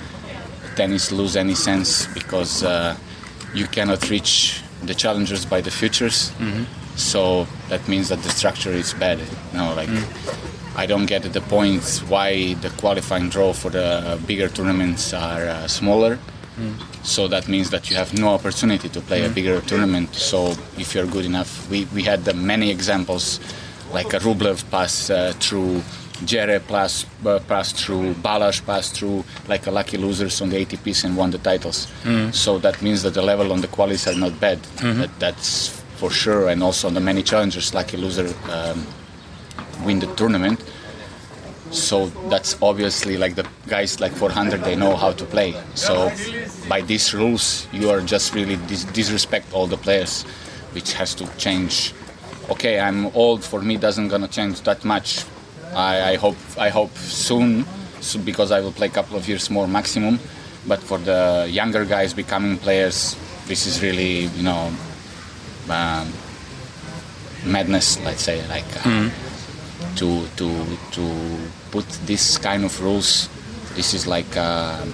[0.77, 2.97] tennis lose any sense because uh,
[3.55, 6.65] you cannot reach the challengers by the futures mm-hmm.
[6.97, 10.49] so that means that the structure is bad you know like mm.
[10.75, 15.69] I don't get the points why the qualifying draw for the bigger tournaments are uh,
[15.69, 16.19] smaller
[16.57, 17.05] Mm.
[17.05, 19.27] So that means that you have no opportunity to play mm.
[19.27, 20.15] a bigger tournament.
[20.15, 23.41] So if you're good enough, we, we had uh, many examples,
[23.93, 25.83] like a Rublev pass uh, through,
[26.25, 31.05] Jere pass, uh, passed through, Balash pass through, like a lucky losers on the ATPs
[31.05, 31.88] and won the titles.
[32.05, 32.35] Mm.
[32.35, 34.59] So that means that the level on the qualies are not bad.
[34.59, 35.01] Mm-hmm.
[35.01, 36.49] That, that's for sure.
[36.49, 38.87] And also on the many challengers, lucky loser um,
[39.85, 40.62] win the tournament
[41.73, 46.11] so that's obviously like the guys like 400 they know how to play so
[46.68, 50.22] by these rules you are just really dis- disrespect all the players
[50.72, 51.92] which has to change.
[52.51, 55.25] Okay i'm old for me doesn't gonna change that much.
[55.75, 57.64] I, I hope i hope soon
[58.01, 60.18] so because i will play a couple of years more maximum.
[60.66, 64.70] But for the younger guys becoming players this is really you know
[65.68, 66.12] um,
[67.44, 69.33] madness let's say like uh, mm-hmm
[69.96, 70.48] to to
[70.92, 71.05] to
[71.70, 73.29] put this kind of rules.
[73.75, 74.87] This is like a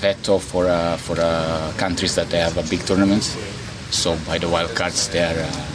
[0.00, 3.36] veto for uh, for uh, countries that they have a big tournaments.
[3.90, 5.66] So by the wild cards, they are uh,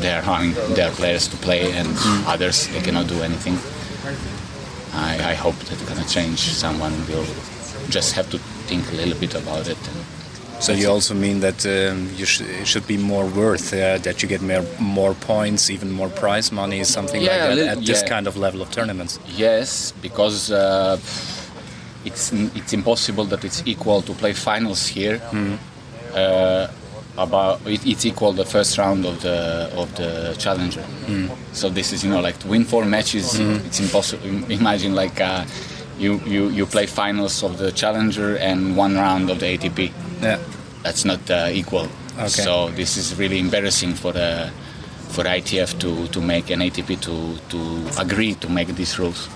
[0.00, 2.26] they are having their players to play, and mm.
[2.26, 3.56] others they cannot do anything.
[4.92, 6.40] I, I hope that's gonna change.
[6.40, 7.26] Someone will
[7.88, 9.78] just have to think a little bit about it.
[10.60, 14.22] So you also mean that um, you sh it should be more worth uh, that
[14.22, 18.02] you get more more points, even more prize money, something yeah, like that at this
[18.02, 19.18] kind of level of tournaments.
[19.26, 20.98] Yes, because uh,
[22.04, 25.18] it's it's impossible that it's equal to play finals here.
[25.30, 25.58] Mm.
[26.14, 26.68] Uh,
[27.18, 30.82] about it, it's equal the first round of the of the challenger.
[31.06, 31.30] Mm.
[31.52, 33.34] So this is you know like to win four matches.
[33.34, 33.66] Mm.
[33.66, 34.26] It's impossible.
[34.50, 35.20] Imagine like.
[35.20, 35.44] Uh,
[36.00, 39.92] you, you, you play finals of the challenger and one round of the ATP.
[40.22, 40.38] Yeah.
[40.82, 41.88] That's not uh, equal.
[42.16, 42.28] Okay.
[42.28, 44.50] So this is really embarrassing for the
[45.10, 49.28] for ITF to, to make an ATP to, to agree to make these rules.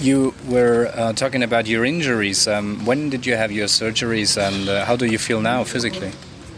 [0.00, 2.46] You were uh, talking about your injuries.
[2.46, 6.12] Um, when did you have your surgeries, and uh, how do you feel now physically?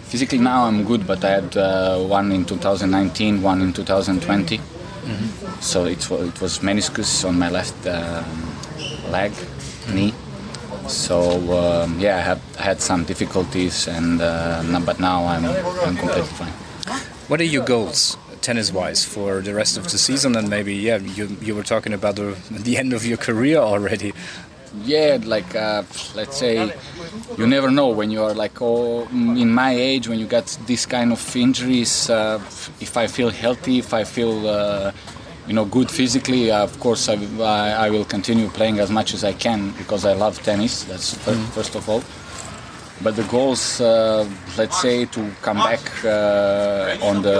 [0.05, 4.59] Physically now I'm good, but I had uh, one in 2019, one in 2020.
[4.59, 4.63] Mm
[5.05, 5.63] -hmm.
[5.63, 8.25] So it, it was meniscus on my left um,
[9.11, 9.33] leg,
[9.87, 10.13] knee.
[10.87, 11.17] So
[11.53, 15.45] um, yeah, I had, I had some difficulties, and uh, but now I'm
[15.87, 16.53] I'm completely fine.
[17.29, 18.19] What are your goals?
[18.43, 22.17] Tennis-wise for the rest of the season and maybe yeah you, you were talking about
[22.17, 24.13] the, the end of your career already
[24.85, 25.83] yeah like uh,
[26.15, 26.73] let's say
[27.37, 30.87] you never know when you are like oh in my age when you get this
[30.87, 32.39] kind of injuries uh,
[32.81, 34.93] if i feel healthy if i feel uh,
[35.47, 37.15] you know good physically uh, of course I,
[37.87, 41.45] I, will continue playing as much as i can because i love tennis that's mm.
[41.49, 42.03] first of all
[43.03, 47.39] but the goals, uh, let's say, to come back uh, on the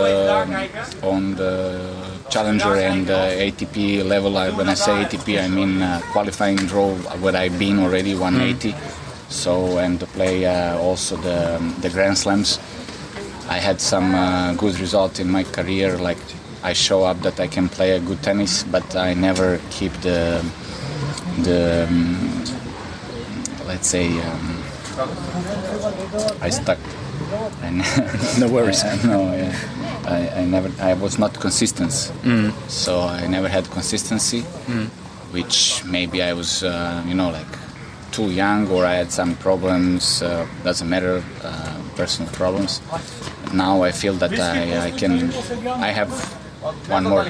[1.03, 4.33] on the challenger and ATP level.
[4.33, 8.73] when I say ATP, I mean uh, qualifying draw where I've been already 180.
[8.73, 9.31] Mm.
[9.31, 12.59] So and to play uh, also the the Grand Slams.
[13.49, 15.99] I had some uh, good results in my career.
[15.99, 16.23] Like
[16.63, 20.43] I show up that I can play a good tennis, but I never keep the
[21.43, 22.45] the um,
[23.67, 24.09] let's say.
[24.09, 24.60] Um,
[26.41, 26.79] I stuck.
[28.39, 28.83] no worries.
[29.05, 29.55] No, yeah.
[30.07, 30.71] I, I, never.
[30.83, 32.53] I was not consistent, mm.
[32.69, 34.89] so I never had consistency, mm.
[35.33, 37.47] which maybe I was, uh, you know, like
[38.11, 40.23] too young or I had some problems.
[40.23, 42.81] Uh, doesn't matter, uh, personal problems.
[43.55, 45.31] Now I feel that I, I can.
[45.89, 46.11] I have
[46.89, 47.25] one more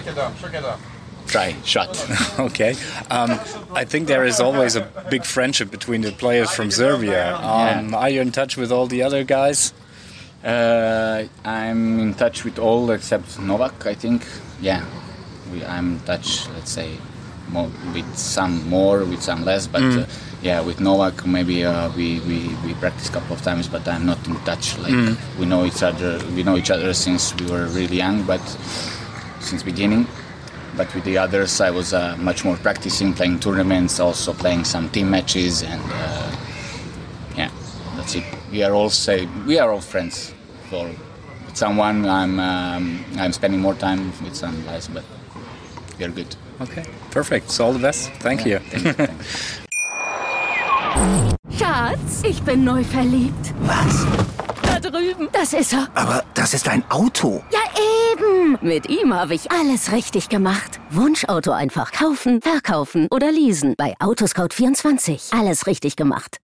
[1.31, 1.91] try shot.
[2.39, 2.75] okay.
[3.11, 3.31] Um,
[3.73, 7.37] I think there is always a big friendship between the players from Serbia.
[7.37, 7.97] Um, yeah.
[7.97, 9.73] Are you in touch with all the other guys?
[10.45, 13.87] Uh, I'm in touch with all except Novak.
[13.87, 14.27] I think.
[14.61, 14.85] Yeah,
[15.53, 16.49] we, I'm in touch.
[16.49, 16.97] Let's say
[17.49, 19.83] more, with some more, with some less, but.
[19.83, 20.03] Mm.
[20.03, 20.07] Uh,
[20.43, 24.07] yeah, with Novak maybe uh, we, we, we practice a couple of times, but I'm
[24.07, 24.79] not in touch.
[24.79, 25.39] Like mm.
[25.39, 28.41] we know each other, we know each other since we were really young, but
[29.41, 30.07] since beginning
[30.77, 34.89] but with the others I was uh, much more practicing, playing tournaments, also playing some
[34.91, 36.37] team matches, and uh,
[37.37, 37.51] yeah,
[37.97, 38.25] that's it.
[38.51, 40.35] We are all say we are all friends.
[40.71, 40.85] So
[41.47, 45.05] with someone I'm um, I'm spending more time with some guys, but
[45.99, 46.35] we are good.
[46.61, 47.51] Okay, perfect.
[47.51, 48.11] So all the best.
[48.21, 48.59] Thank yeah, you.
[48.59, 49.71] Thank you, thank you.
[51.59, 53.55] Schatz, ich bin neu verliebt.
[53.67, 54.07] Was?
[54.91, 55.29] Drüben.
[55.33, 55.89] Das ist er.
[55.95, 57.43] Aber das ist ein Auto.
[57.53, 57.61] Ja,
[58.13, 58.59] eben.
[58.61, 60.81] Mit ihm habe ich alles richtig gemacht.
[60.91, 63.75] Wunschauto einfach kaufen, verkaufen oder leasen.
[63.77, 65.39] Bei Autoscout24.
[65.39, 66.39] Alles richtig gemacht.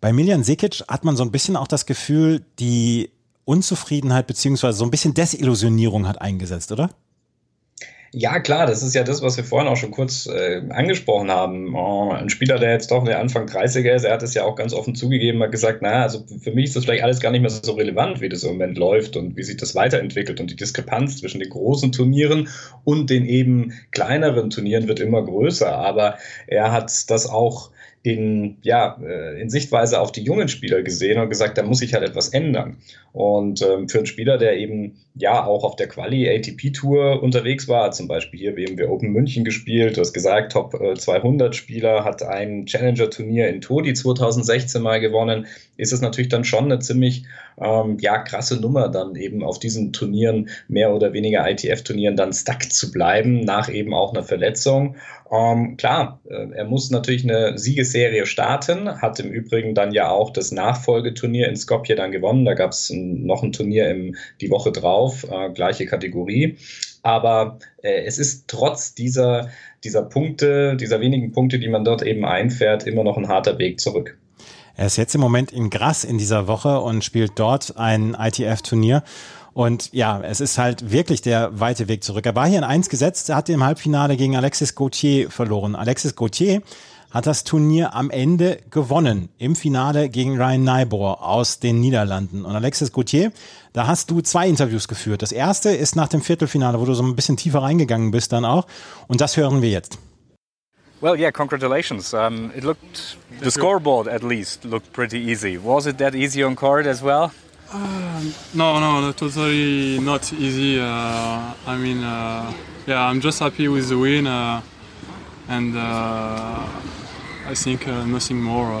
[0.00, 3.10] Bei Miljan Sekic hat man so ein bisschen auch das Gefühl, die
[3.44, 4.72] Unzufriedenheit bzw.
[4.72, 6.90] so ein bisschen Desillusionierung hat eingesetzt, oder?
[8.14, 11.74] Ja, klar, das ist ja das, was wir vorhin auch schon kurz äh, angesprochen haben.
[11.74, 14.54] Oh, ein Spieler, der jetzt doch der Anfang 30er ist, er hat es ja auch
[14.54, 17.40] ganz offen zugegeben, hat gesagt, naja, also für mich ist das vielleicht alles gar nicht
[17.40, 20.40] mehr so relevant, wie das im Moment läuft und wie sich das weiterentwickelt.
[20.40, 22.48] Und die Diskrepanz zwischen den großen Turnieren
[22.84, 25.72] und den eben kleineren Turnieren wird immer größer.
[25.72, 27.70] Aber er hat das auch
[28.02, 31.94] in, ja, äh, in Sichtweise auf die jungen Spieler gesehen und gesagt, da muss sich
[31.94, 32.76] halt etwas ändern.
[33.12, 37.68] Und ähm, für einen Spieler, der eben ja auch auf der Quali ATP Tour unterwegs
[37.68, 42.22] war, zum Beispiel hier BMW Open München gespielt, du hast gesagt, Top 200 äh, hat
[42.22, 45.46] ein Challenger Turnier in Todi 2016 mal gewonnen,
[45.76, 47.24] ist es natürlich dann schon eine ziemlich
[47.60, 52.70] ähm, ja, krasse Nummer, dann eben auf diesen Turnieren, mehr oder weniger ITF-Turnieren, dann stuck
[52.72, 54.96] zu bleiben, nach eben auch einer Verletzung.
[55.30, 60.30] Ähm, klar, äh, er muss natürlich eine Siegesserie starten, hat im Übrigen dann ja auch
[60.30, 62.44] das Nachfolgeturnier in Skopje dann gewonnen.
[62.44, 66.56] Da gab es noch ein Turnier im, die Woche drauf, äh, gleiche Kategorie.
[67.02, 69.48] Aber äh, es ist trotz dieser,
[69.84, 73.80] dieser Punkte, dieser wenigen Punkte, die man dort eben einfährt, immer noch ein harter Weg
[73.80, 74.16] zurück.
[74.76, 79.02] Er ist jetzt im Moment in Grass in dieser Woche und spielt dort ein ITF-Turnier.
[79.52, 82.24] Und ja, es ist halt wirklich der weite Weg zurück.
[82.24, 85.74] Er war hier in eins gesetzt, er hat im Halbfinale gegen Alexis Gauthier verloren.
[85.74, 86.62] Alexis Gauthier
[87.12, 92.44] hat das Turnier am Ende gewonnen im Finale gegen Ryan Neibohr aus den Niederlanden.
[92.44, 93.32] Und Alexis Gauthier,
[93.72, 95.22] da hast du zwei Interviews geführt.
[95.22, 98.44] Das erste ist nach dem Viertelfinale, wo du so ein bisschen tiefer reingegangen bist dann
[98.44, 98.66] auch.
[99.08, 99.98] Und das hören wir jetzt.
[101.02, 102.14] Well, yeah, congratulations.
[102.14, 105.58] Um, it looked, the scoreboard at least looked pretty easy.
[105.60, 107.32] Was it that easy on court as well?
[107.74, 108.22] Uh,
[108.54, 110.78] no, no, no, totally not easy.
[110.78, 112.52] Uh, I mean, uh,
[112.86, 114.60] yeah, I'm just happy with the win, uh,
[115.48, 116.68] and uh,
[117.46, 118.72] I think uh, nothing more.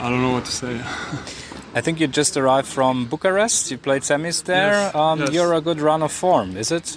[0.00, 0.80] I don't know what to say.
[1.74, 3.70] I think you just arrived from Bucharest.
[3.70, 4.72] You played semis there.
[4.72, 5.32] Yes, um, yes.
[5.32, 6.96] You're a good run of form, is it?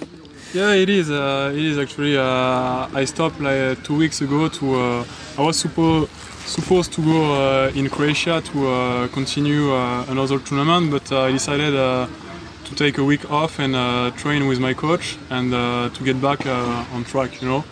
[0.54, 1.10] Yeah, it is.
[1.10, 2.16] Uh, it is actually.
[2.16, 4.74] Uh, I stopped like two weeks ago to.
[4.74, 5.04] Uh,
[5.38, 6.10] I was supposed
[6.46, 11.72] supposed to go uh, in Croatia to uh, continue uh, another tournament, but I decided
[11.72, 13.72] to take a week off and
[14.16, 15.52] train with my coach and
[15.94, 17.40] to get back on track.
[17.40, 17.64] You know,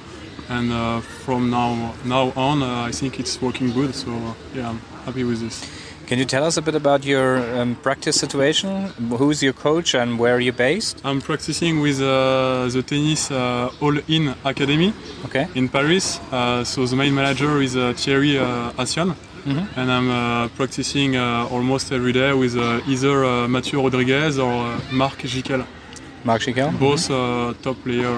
[0.51, 3.95] and from now now on, I think it's working good.
[3.95, 4.11] So
[4.55, 5.81] yeah, I'm happy with this.
[6.11, 8.89] Can you tell us a bit about your um, practice situation?
[9.17, 11.01] Who's your coach and where are you based?
[11.05, 14.93] I'm practicing with uh, the Tennis uh, All In Academy
[15.27, 15.47] okay.
[15.55, 16.19] in Paris.
[16.33, 19.15] Uh, so the main manager is uh, Thierry uh, Asian.
[19.47, 19.79] Mm -hmm.
[19.79, 21.17] And I'm uh, practicing
[21.55, 22.55] almost every day with
[22.93, 23.17] either
[23.49, 24.55] Mathieu Rodriguez or
[24.91, 25.65] Marc Jiquel.
[26.23, 26.71] Marc Jiquel?
[26.79, 27.55] Both -hmm.
[27.61, 28.15] top player,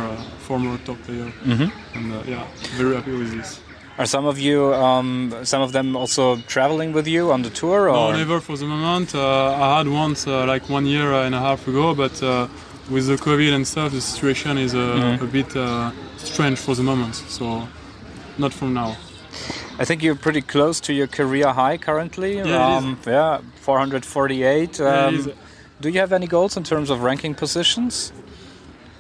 [0.47, 1.33] former top player.
[1.45, 1.71] Mm -hmm.
[1.97, 2.45] And yeah,
[2.79, 3.61] very happy with this.
[3.99, 7.91] Are some of you, um, some of them also traveling with you on the tour?
[7.91, 8.13] Or?
[8.13, 9.15] No, never for the moment.
[9.15, 12.49] Uh, I had once, uh, like one year and a half ago, but uh,
[12.91, 15.23] with the COVID and stuff, the situation is mm.
[15.23, 17.15] a bit uh, strange for the moment.
[17.15, 17.69] So,
[18.39, 18.97] not from now.
[19.79, 22.39] I think you're pretty close to your career high currently.
[22.39, 24.81] Yeah, um, yeah 448.
[24.81, 25.33] Um,
[25.83, 28.13] do you have any goals in terms of ranking positions?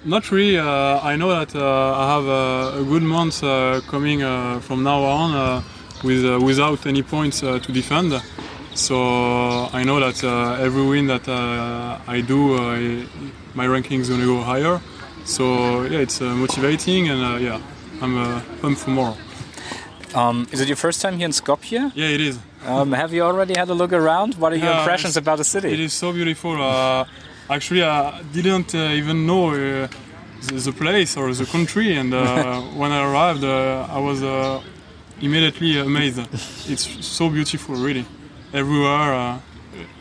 [0.04, 0.58] Not really.
[0.58, 4.82] Uh, I know that uh, I have a, a good month uh, coming uh, from
[4.82, 5.62] now on uh,
[6.02, 8.20] with uh, without any points to defend.
[8.74, 8.96] So
[9.72, 10.24] I know that
[10.60, 13.06] every win that I do,
[13.54, 14.80] my ranking is gonna go higher.
[15.24, 17.60] So yeah, it's motivating, and yeah,
[18.00, 19.14] I'm pumped for more.
[20.14, 21.92] Um, is it your first time here in Skopje?
[21.94, 22.38] Yeah, it is.
[22.64, 24.34] Um, have you already had a look around?
[24.36, 25.72] What are your yeah, impressions about the city?
[25.72, 26.56] It is so beautiful.
[27.50, 29.88] Actually, I didn't uh, even know uh,
[30.46, 34.22] the, the, place or the country, and uh, when I arrived, I was
[35.20, 36.20] immediately amazed.
[36.70, 38.06] It's so beautiful, really.
[38.54, 39.40] Everywhere,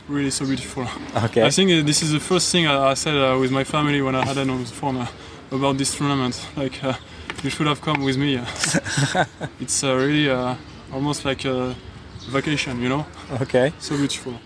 [0.08, 0.88] really so beautiful.
[1.26, 1.43] Okay.
[1.43, 4.15] I think this is the first thing I, I said uh, with my family when
[4.15, 5.08] I had on the phone uh,
[5.52, 6.36] about this tournament.
[6.56, 6.93] Like, uh,
[7.43, 8.36] you should have come with me.
[9.60, 10.30] it's really
[10.93, 11.76] almost like a
[12.32, 13.06] vacation, you know?
[13.41, 13.74] Okay.
[13.80, 14.39] So beautiful.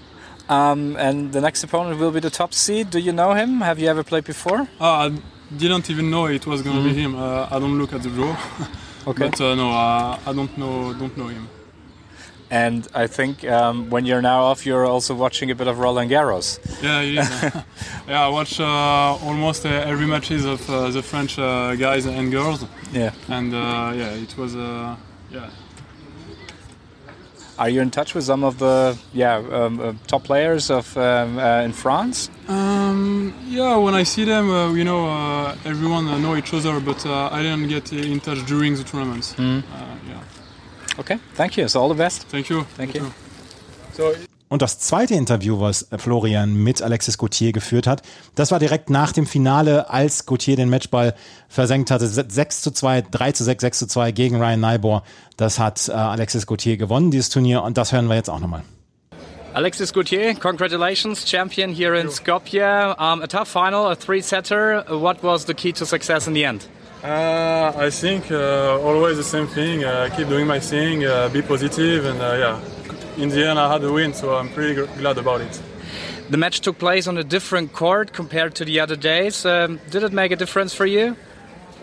[0.47, 2.89] Um, and the next opponent will be the top seed.
[2.89, 3.61] Do you know him?
[3.61, 4.67] Have you ever played before?
[4.79, 5.11] Uh, I
[5.55, 6.93] didn't even know it was going to mm.
[6.93, 7.15] be him.
[7.15, 8.37] Uh, I don't look at the draw.
[9.07, 9.29] okay.
[9.29, 11.47] But uh, no, uh, I don't know don't know him.
[12.51, 16.11] And I think um, when you're now off, you're also watching a bit of Roland
[16.11, 16.59] Garros.
[16.81, 17.63] Yeah, yeah.
[18.07, 18.63] yeah I watch uh,
[19.27, 22.63] almost uh, every matches of the French guys and girls.
[22.91, 23.13] Yeah.
[23.29, 24.53] And yeah, it was
[25.31, 25.49] yeah
[27.57, 31.37] are you in touch with some of the yeah um, uh, top players of um,
[31.37, 32.29] uh, in France?
[32.47, 36.79] Um, yeah, when I see them, uh, you know, uh, everyone uh, know each other,
[36.79, 39.33] but uh, I didn't get in touch during the tournaments.
[39.33, 39.63] Mm.
[40.07, 40.99] yeah.
[40.99, 41.67] Okay, thank you.
[41.67, 42.23] So all the best.
[42.27, 42.63] Thank you.
[42.63, 43.03] Thank, thank you.
[43.05, 43.13] you.
[43.93, 44.15] So
[44.47, 48.03] Und das zweite Interview, was Florian mit Alexis Gauthier geführt hat,
[48.35, 51.15] das war direkt nach dem Finale, als Gauthier den Matchball
[51.49, 52.07] versenkt hatte.
[52.07, 55.03] 6 zu 2, 3 zu 6, 6 zu 2 gegen Ryan Nybor.
[55.35, 57.63] Das hat äh, Alexis Gauthier gewonnen, dieses Turnier.
[57.63, 58.61] Und das hören wir jetzt auch nochmal.
[59.55, 62.93] Alexis Gauthier, congratulations, champion here in Skopje.
[62.99, 64.83] Um, a tough final, a three-setter.
[64.89, 66.67] What was the key to success in the end?
[67.01, 69.85] Uh, I think uh, always the same thing.
[69.85, 72.59] Uh, keep doing my thing, uh, be positive, and uh, yeah,
[73.17, 75.61] in the end, I had a win, so I'm pretty glad about it.
[76.29, 79.45] The match took place on a different court compared to the other days.
[79.45, 81.15] Um, did it make a difference for you?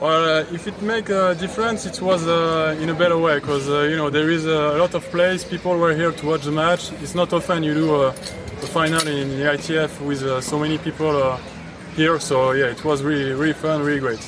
[0.00, 3.68] Well, uh, if it made a difference, it was uh, in a better way because
[3.68, 5.44] uh, you know there is a lot of place.
[5.44, 6.90] People were here to watch the match.
[7.02, 10.78] It's not often you do a, a final in the ITF with uh, so many
[10.78, 11.38] people uh,
[11.94, 12.18] here.
[12.18, 14.26] So yeah, it was really, really fun, really great.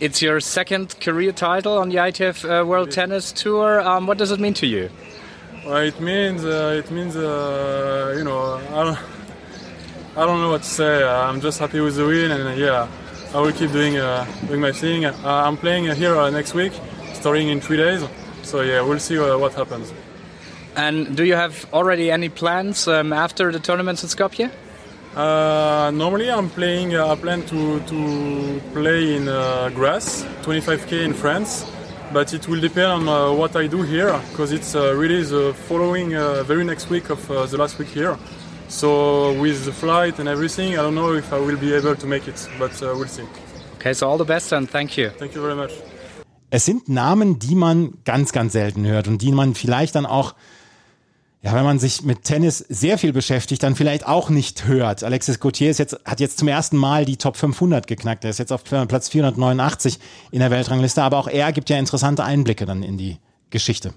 [0.00, 3.80] It's your second career title on the ITF uh, World Tennis Tour.
[3.80, 4.90] Um, what does it mean to you?
[5.64, 8.98] Well, it means uh, it means uh, you know I don't
[10.14, 11.02] I don't know what to say.
[11.02, 12.86] I'm just happy with the win, and uh, yeah,
[13.32, 15.06] I will keep doing uh, doing my thing.
[15.06, 16.74] Uh, I'm playing here uh, next week,
[17.14, 18.04] starting in three days.
[18.42, 19.94] So yeah, we'll see what happens.
[20.76, 24.50] And do you have already any plans um, after the tournaments in Skopje?
[25.94, 26.94] normally, I'm playing.
[26.94, 29.24] I plan to to play in
[29.74, 31.64] grass, 25k in France
[32.14, 35.52] but it will depend on uh, what I do here because it's uh, really the
[35.68, 38.16] following uh, very next week of uh, the last week here.
[38.68, 42.06] So with the flight and everything, I don't know if I will be able to
[42.06, 43.26] make it, but uh, we'll see.
[43.74, 45.10] Okay, so all the best and thank you.
[45.10, 45.72] Thank you very much.
[46.50, 50.34] Es sind Namen, die man ganz, ganz selten hört und die man vielleicht dann auch
[51.44, 55.04] ja, wenn man sich mit Tennis sehr viel beschäftigt, dann vielleicht auch nicht hört.
[55.04, 58.24] Alexis Gauthier ist jetzt, hat jetzt zum ersten Mal die Top 500 geknackt.
[58.24, 59.98] Er ist jetzt auf Platz 489
[60.30, 63.18] in der Weltrangliste, aber auch er gibt ja interessante Einblicke dann in die
[63.50, 63.92] Geschichte.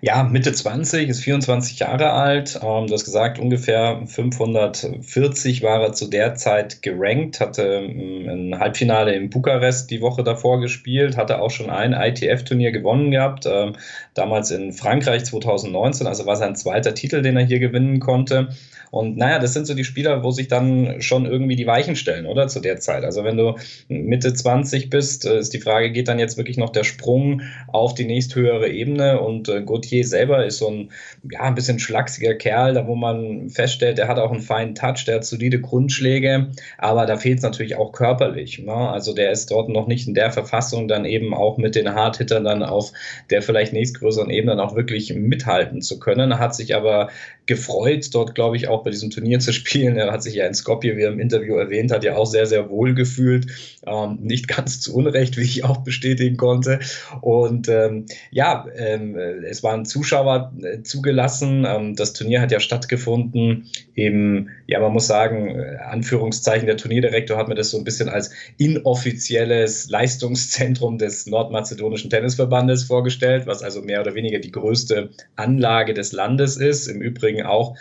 [0.00, 2.60] Ja, Mitte 20, ist 24 Jahre alt.
[2.62, 8.60] Ähm, du hast gesagt, ungefähr 540 war er zu der Zeit gerankt, hatte ähm, ein
[8.60, 13.74] Halbfinale in Bukarest die Woche davor gespielt, hatte auch schon ein ITF-Turnier gewonnen gehabt, ähm,
[14.14, 18.48] damals in Frankreich 2019, also war sein zweiter Titel, den er hier gewinnen konnte.
[18.90, 22.26] Und naja, das sind so die Spieler, wo sich dann schon irgendwie die Weichen stellen,
[22.26, 22.48] oder?
[22.48, 23.04] Zu der Zeit.
[23.04, 23.56] Also wenn du
[23.88, 27.94] Mitte 20 bist, äh, ist die Frage, geht dann jetzt wirklich noch der Sprung auf
[27.94, 29.20] die nächsthöhere Ebene?
[29.20, 30.90] Und äh, Gauthier selber ist so ein,
[31.30, 35.04] ja, ein bisschen schlachsiger Kerl, da wo man feststellt, der hat auch einen feinen Touch,
[35.06, 38.58] der hat solide Grundschläge, aber da fehlt es natürlich auch körperlich.
[38.58, 38.72] Ne?
[38.72, 42.44] Also der ist dort noch nicht in der Verfassung, dann eben auch mit den Hardhittern
[42.44, 42.92] dann auf
[43.30, 47.10] der vielleicht nächstgrößeren Ebene dann auch wirklich mithalten zu können, hat sich aber
[47.48, 49.96] gefreut, dort, glaube ich, auch bei diesem Turnier zu spielen.
[49.96, 52.46] Er hat sich ja in Skopje, wie er im Interview erwähnt hat, ja auch sehr,
[52.46, 53.46] sehr wohl gefühlt.
[53.86, 56.78] Ähm, nicht ganz zu Unrecht, wie ich auch bestätigen konnte.
[57.20, 59.16] Und ähm, ja, ähm,
[59.48, 61.66] es waren Zuschauer äh, zugelassen.
[61.68, 67.36] Ähm, das Turnier hat ja stattgefunden im, ja, man muss sagen, äh, Anführungszeichen, der Turnierdirektor
[67.36, 73.82] hat mir das so ein bisschen als inoffizielles Leistungszentrum des nordmazedonischen Tennisverbandes vorgestellt, was also
[73.82, 76.88] mehr oder weniger die größte Anlage des Landes ist.
[76.88, 77.76] Im Übrigen Übrigen auch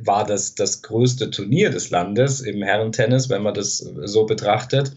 [0.00, 4.92] war das das größte Turnier des Landes im Herrentennis, wenn man das so betrachtet.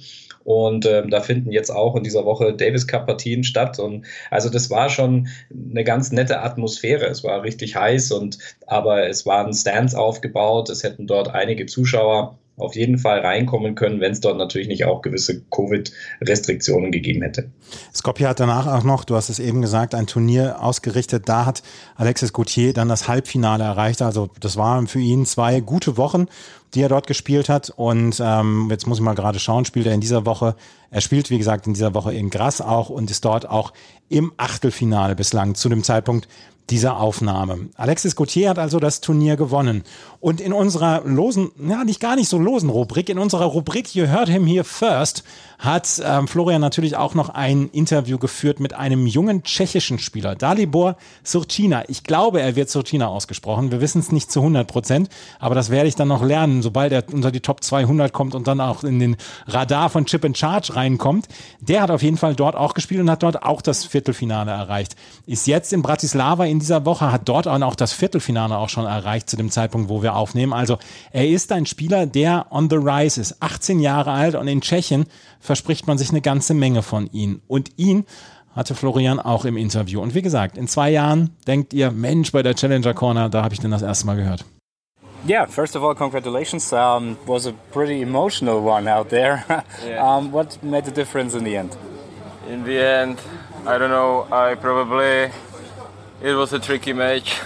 [0.47, 3.79] Und ähm, da finden jetzt auch in dieser Woche Davis Cup Partien statt.
[3.79, 7.05] Und also das war schon eine ganz nette Atmosphäre.
[7.07, 10.69] Es war richtig heiß und aber es waren Stands aufgebaut.
[10.69, 14.85] Es hätten dort einige Zuschauer auf jeden Fall reinkommen können, wenn es dort natürlich nicht
[14.85, 17.51] auch gewisse Covid-Restriktionen gegeben hätte.
[17.93, 21.29] Skopje hat danach auch noch, du hast es eben gesagt, ein Turnier ausgerichtet.
[21.29, 21.61] Da hat
[21.95, 24.01] Alexis Gauthier dann das Halbfinale erreicht.
[24.01, 26.25] Also das waren für ihn zwei gute Wochen,
[26.73, 27.69] die er dort gespielt hat.
[27.69, 30.55] Und ähm, jetzt muss ich mal gerade schauen, spielt er in dieser Woche,
[30.89, 33.71] er spielt wie gesagt in dieser Woche in Grass auch und ist dort auch
[34.09, 36.27] im Achtelfinale bislang zu dem Zeitpunkt
[36.69, 37.69] dieser Aufnahme.
[37.75, 39.83] Alexis Gauthier hat also das Turnier gewonnen.
[40.19, 44.07] Und in unserer losen, ja, nicht gar nicht so losen Rubrik, in unserer Rubrik You
[44.07, 45.23] Heard Him Here First,
[45.59, 50.97] hat ähm, Florian natürlich auch noch ein Interview geführt mit einem jungen tschechischen Spieler, Dalibor
[51.23, 51.83] Surcina.
[51.87, 53.71] Ich glaube, er wird Surcina ausgesprochen.
[53.71, 56.91] Wir wissen es nicht zu 100 Prozent, aber das werde ich dann noch lernen, sobald
[56.91, 60.37] er unter die Top 200 kommt und dann auch in den Radar von Chip and
[60.37, 61.27] Charge reinkommt.
[61.59, 64.95] Der hat auf jeden Fall dort auch gespielt und hat dort auch das Viertelfinale erreicht.
[65.25, 69.29] Ist jetzt in Bratislava in dieser Woche, hat dort auch das Viertelfinale auch schon erreicht
[69.29, 70.53] zu dem Zeitpunkt, wo wir aufnehmen.
[70.53, 70.77] Also
[71.11, 75.05] er ist ein Spieler, der on the rise ist, 18 Jahre alt und in Tschechien
[75.39, 77.41] verspricht man sich eine ganze Menge von ihm.
[77.47, 78.05] Und ihn
[78.55, 80.01] hatte Florian auch im Interview.
[80.01, 83.53] Und wie gesagt, in zwei Jahren denkt ihr, Mensch, bei der Challenger Corner, da habe
[83.53, 84.45] ich den das erste Mal gehört.
[85.27, 86.71] Yeah, first of all, congratulations.
[86.71, 89.43] Um, was a pretty emotional one out there.
[89.85, 90.01] yeah.
[90.01, 91.75] um, what made the difference in the end?
[92.49, 93.17] In the end,
[93.65, 94.25] I don't know.
[94.31, 95.31] I probably
[96.21, 97.39] it was a tricky match.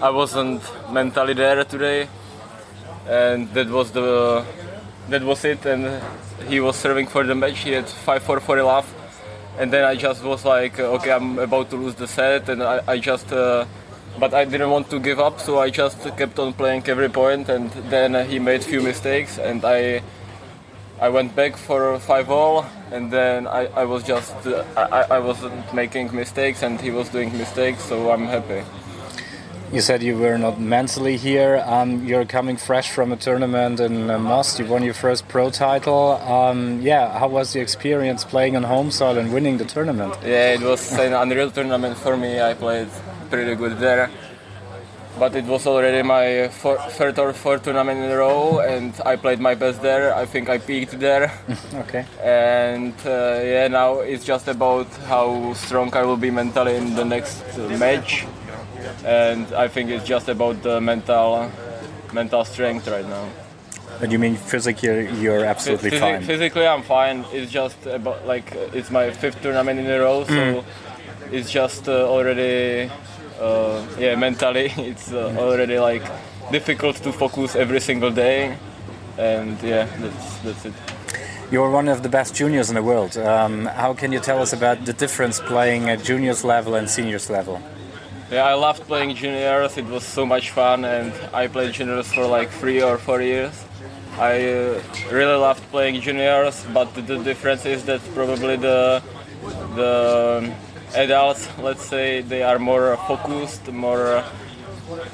[0.00, 2.08] I wasn't mentally there today,
[3.08, 4.44] and that was the
[5.08, 5.64] that was it.
[5.66, 6.02] And
[6.48, 7.58] he was serving for the match.
[7.58, 8.92] He had 5-4 for a love.
[9.58, 12.48] And then I just was like, okay, I'm about to lose the set.
[12.48, 13.66] And I, I just, uh,
[14.18, 15.40] but I didn't want to give up.
[15.40, 17.06] So I just kept on playing every.
[17.06, 19.38] And then he made few mistakes.
[19.38, 20.02] And I,
[21.00, 22.66] I went back for 5 all.
[22.90, 27.08] And then I, I was just, uh, I, I wasn't making mistakes and he was
[27.08, 27.84] doing mistakes.
[27.84, 28.62] So I'm happy.
[29.72, 31.60] You said you were not mentally here.
[31.66, 34.60] Um, you're coming fresh from a tournament in uh, Most.
[34.60, 36.12] You won your first pro title.
[36.22, 40.14] Um, yeah, how was the experience playing on home soil and winning the tournament?
[40.22, 42.40] Yeah, it was an unreal tournament for me.
[42.40, 42.88] I played
[43.30, 44.10] pretty good there.
[45.18, 49.14] But it was already my four, third or fourth tournament in a row, and I
[49.16, 50.14] played my best there.
[50.14, 51.32] I think I peaked there.
[51.74, 52.04] okay.
[52.20, 57.04] And uh, yeah, now it's just about how strong I will be mentally in the
[57.04, 58.26] next match
[59.04, 61.50] and I think it's just about the mental
[62.12, 63.28] mental strength right now.
[64.00, 66.22] But you mean physically you're absolutely Phys fine?
[66.22, 67.24] Physically I'm fine.
[67.32, 70.64] It's just about like it's my fifth tournament in a row, so mm.
[71.32, 72.90] it's just uh, already
[73.44, 76.04] uh, yeah mentally it's uh, already like
[76.50, 78.56] difficult to focus every single day,
[79.18, 80.74] and yeah that's that's it.
[81.50, 83.16] You're one of the best juniors in the world.
[83.16, 87.30] Um, how can you tell us about the difference playing at juniors level and seniors
[87.30, 87.60] level?
[88.30, 89.76] Yeah, I loved playing juniors.
[89.76, 93.54] It was so much fun, and I played juniors for like three or four years.
[94.18, 99.02] I uh, really loved playing juniors, but the, the difference is that probably the
[99.76, 100.52] the
[100.94, 104.24] adults, let's say, they are more focused, more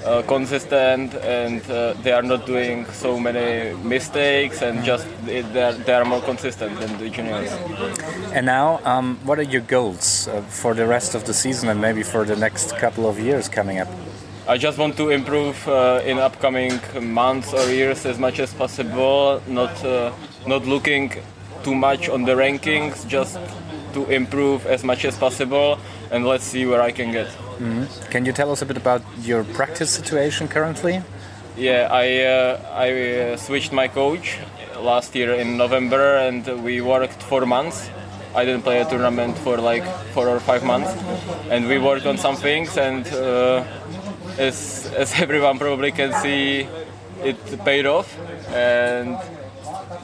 [0.04, 5.72] uh, consistent and uh, they are not doing so many mistakes and just they are,
[5.72, 7.52] they are more consistent than the juniors.
[8.32, 11.80] And now, um, what are your goals uh, for the rest of the season and
[11.80, 13.88] maybe for the next couple of years coming up?
[14.48, 19.40] I just want to improve uh, in upcoming months or years as much as possible.
[19.46, 20.12] Not uh,
[20.46, 21.12] not looking
[21.62, 23.38] too much on the rankings, just
[23.94, 25.78] to improve as much as possible,
[26.10, 27.28] and let's see where I can get.
[27.58, 28.10] Mm.
[28.10, 31.02] Can you tell us a bit about your practice situation currently?
[31.56, 34.38] Yeah, I uh, I uh, switched my coach
[34.80, 37.90] last year in November, and we worked four months.
[38.34, 39.84] I didn't play a tournament for like
[40.14, 40.90] four or five months,
[41.50, 42.78] and we worked on some things.
[42.78, 43.64] And uh,
[44.38, 46.68] as as everyone probably can see,
[47.22, 48.16] it paid off.
[48.52, 49.18] And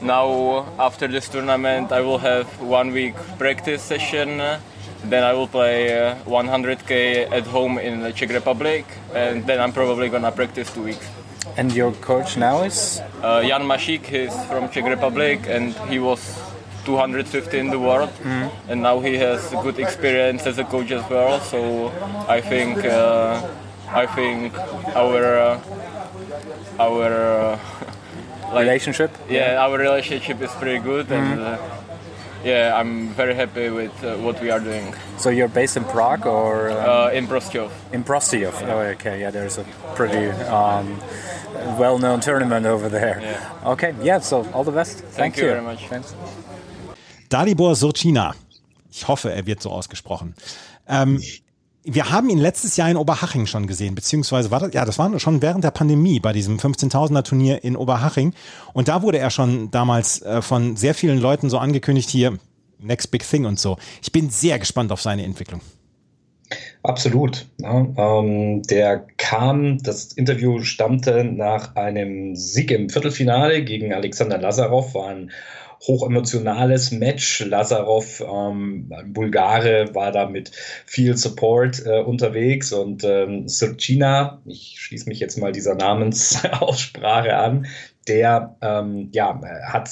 [0.01, 4.41] now after this tournament, I will have one week practice session
[5.03, 9.71] then I will play uh, 100k at home in the Czech Republic, and then I'm
[9.71, 11.07] probably gonna practice two weeks.
[11.55, 13.01] And your coach now is?
[13.21, 16.19] Uh, Jan Mašík, he's from Czech Republic, and he was
[16.85, 18.51] 250 in the world, mm.
[18.69, 21.39] and now he has good experience as a coach as well.
[21.39, 21.91] So
[22.27, 23.41] I think uh,
[23.89, 24.53] I think
[24.95, 27.59] our uh, our uh,
[28.53, 29.11] like, relationship.
[29.29, 31.57] Yeah, yeah, our relationship is pretty good, and uh,
[32.43, 34.93] yeah, I'm very happy with uh, what we are doing.
[35.17, 37.71] So you're based in Prague or um, uh, in Prostějov?
[37.91, 38.61] In Prostějov.
[38.61, 38.73] Yeah.
[38.73, 39.19] Oh, okay.
[39.19, 40.99] Yeah, there's a pretty um,
[41.77, 43.19] well-known tournament over there.
[43.21, 43.71] Yeah.
[43.71, 43.93] Okay.
[44.01, 44.19] Yeah.
[44.21, 44.99] So all the best.
[44.99, 45.43] Thank, Thank you.
[45.43, 45.87] you very much.
[45.87, 46.13] Thanks.
[47.29, 48.33] Dalibor Surcina.
[48.91, 50.33] Ich hoffe, er wird so ausgesprochen.
[50.87, 51.21] Ähm,
[51.89, 55.17] wir haben ihn letztes Jahr in Oberhaching schon gesehen, beziehungsweise war das, ja, das war
[55.19, 58.33] schon während der Pandemie bei diesem 15.000er Turnier in Oberhaching.
[58.73, 62.37] Und da wurde er schon damals äh, von sehr vielen Leuten so angekündigt hier,
[62.79, 63.77] next big thing und so.
[64.01, 65.61] Ich bin sehr gespannt auf seine Entwicklung.
[66.83, 67.47] Absolut.
[67.57, 74.93] Ja, ähm, der kam, das Interview stammte nach einem Sieg im Viertelfinale gegen Alexander Lazarov,
[74.93, 75.31] war ein
[75.81, 77.45] hochemotionales Match.
[77.45, 80.51] Lazarov, ähm, Bulgare, war da mit
[80.85, 87.67] viel Support äh, unterwegs und ähm, Sircina, ich schließe mich jetzt mal dieser Namensaussprache an,
[88.07, 89.89] der ähm, ja, hat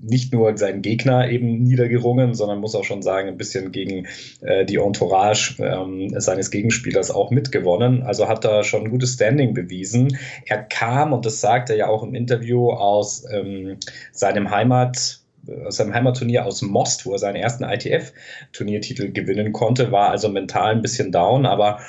[0.00, 4.06] nicht nur seinen Gegner eben niedergerungen, sondern muss auch schon sagen, ein bisschen gegen
[4.40, 8.02] äh, die Entourage ähm, seines Gegenspielers auch mitgewonnen.
[8.02, 10.16] Also hat er schon ein gutes Standing bewiesen.
[10.46, 13.76] Er kam, und das sagt er ja auch im Interview, aus ähm,
[14.12, 15.17] seinem Heimat
[15.66, 20.72] aus seinem Heimatturnier aus Most, wo er seinen ersten ITF-Turniertitel gewinnen konnte, war also mental
[20.72, 21.80] ein bisschen down, aber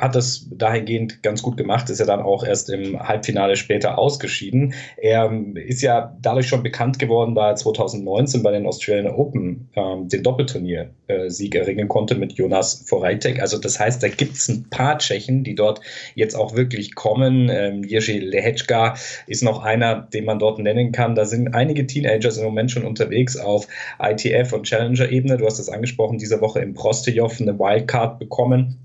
[0.00, 4.74] hat das dahingehend ganz gut gemacht, ist ja dann auch erst im Halbfinale später ausgeschieden.
[4.96, 10.08] Er ist ja dadurch schon bekannt geworden, da er 2019 bei den Australian Open ähm,
[10.08, 13.40] den Doppelturnier-Sieg erringen konnte mit Jonas Vorreitek.
[13.40, 15.80] Also das heißt, da gibt es ein paar Tschechen, die dort
[16.14, 17.48] jetzt auch wirklich kommen.
[17.50, 18.94] Ähm, Jerzy Lehečka
[19.26, 21.14] ist noch einer, den man dort nennen kann.
[21.14, 23.66] Da sind einige Teenagers im Moment schon unterwegs auf
[24.00, 25.38] ITF und Challenger-Ebene.
[25.38, 28.78] Du hast es angesprochen, diese Woche im Prostejov eine Wildcard bekommen.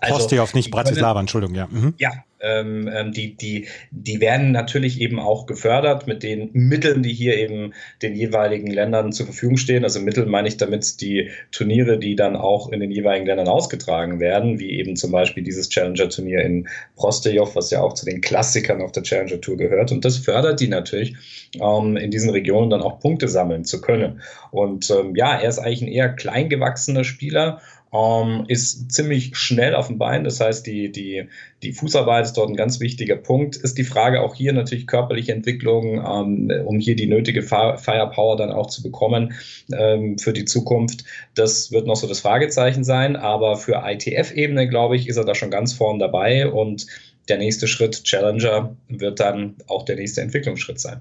[0.00, 1.68] Also, Prostejov, nicht Bratislava, Entschuldigung, ja.
[1.70, 1.94] Mhm.
[1.98, 2.12] Ja,
[2.44, 7.38] ähm, ähm, die, die, die werden natürlich eben auch gefördert mit den Mitteln, die hier
[7.38, 7.72] eben
[8.02, 9.82] den jeweiligen Ländern zur Verfügung stehen.
[9.82, 14.20] Also Mittel meine ich damit die Turniere, die dann auch in den jeweiligen Ländern ausgetragen
[14.20, 18.82] werden, wie eben zum Beispiel dieses Challenger-Turnier in Prostejov, was ja auch zu den Klassikern
[18.82, 19.90] auf der Challenger-Tour gehört.
[19.90, 21.16] Und das fördert die natürlich,
[21.60, 24.20] ähm, in diesen Regionen dann auch Punkte sammeln zu können.
[24.50, 27.60] Und ähm, ja, er ist eigentlich ein eher kleingewachsener Spieler
[27.94, 30.24] ähm, ist ziemlich schnell auf dem Bein.
[30.24, 31.28] Das heißt, die, die,
[31.62, 33.56] die Fußarbeit ist dort ein ganz wichtiger Punkt.
[33.56, 38.50] Ist die Frage auch hier natürlich körperliche Entwicklung, ähm, um hier die nötige Firepower dann
[38.50, 39.34] auch zu bekommen
[39.72, 41.04] ähm, für die Zukunft.
[41.34, 43.14] Das wird noch so das Fragezeichen sein.
[43.14, 46.86] Aber für ITF-Ebene, glaube ich, ist er da schon ganz vorn dabei und
[47.28, 51.00] der nächste Schritt, Challenger, wird dann auch der nächste Entwicklungsschritt sein.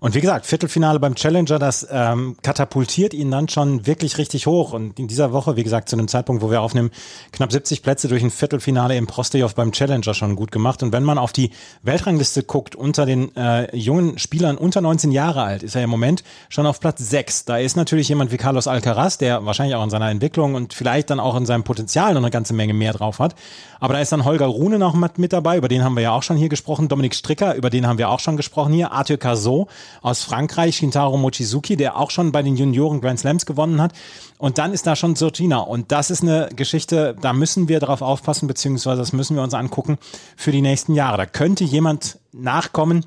[0.00, 4.72] Und wie gesagt, Viertelfinale beim Challenger, das ähm, katapultiert ihn dann schon wirklich richtig hoch.
[4.72, 6.90] Und in dieser Woche, wie gesagt, zu einem Zeitpunkt, wo wir aufnehmen,
[7.32, 10.82] knapp 70 Plätze durch ein Viertelfinale im Prostejov beim Challenger schon gut gemacht.
[10.82, 11.50] Und wenn man auf die
[11.82, 16.22] Weltrangliste guckt, unter den äh, jungen Spielern unter 19 Jahre alt, ist er im Moment
[16.48, 17.44] schon auf Platz 6.
[17.44, 21.10] Da ist natürlich jemand wie Carlos Alcaraz, der wahrscheinlich auch in seiner Entwicklung und vielleicht
[21.10, 23.34] dann auch in seinem Potenzial noch eine ganze Menge mehr drauf hat.
[23.80, 26.22] Aber da ist dann Holger Rune noch mit dabei, über den haben wir ja auch
[26.22, 26.88] schon hier gesprochen.
[26.88, 28.92] Dominik Stricker, über den haben wir auch schon gesprochen hier.
[28.92, 29.69] Arthur Cazot
[30.02, 33.92] aus Frankreich, Shintaro Mochizuki, der auch schon bei den Junioren Grand Slams gewonnen hat.
[34.38, 35.58] Und dann ist da schon Surgina.
[35.58, 39.54] Und das ist eine Geschichte, da müssen wir darauf aufpassen, beziehungsweise das müssen wir uns
[39.54, 39.98] angucken
[40.36, 41.16] für die nächsten Jahre.
[41.16, 43.06] Da könnte jemand nachkommen,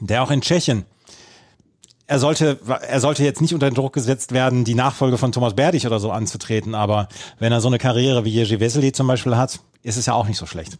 [0.00, 0.84] der auch in Tschechien
[2.06, 5.54] er sollte, er sollte jetzt nicht unter den Druck gesetzt werden, die Nachfolge von Thomas
[5.54, 7.08] Berdich oder so anzutreten, aber
[7.38, 10.26] wenn er so eine Karriere wie Jerzy Wessely zum Beispiel hat, ist es ja auch
[10.26, 10.78] nicht so schlecht.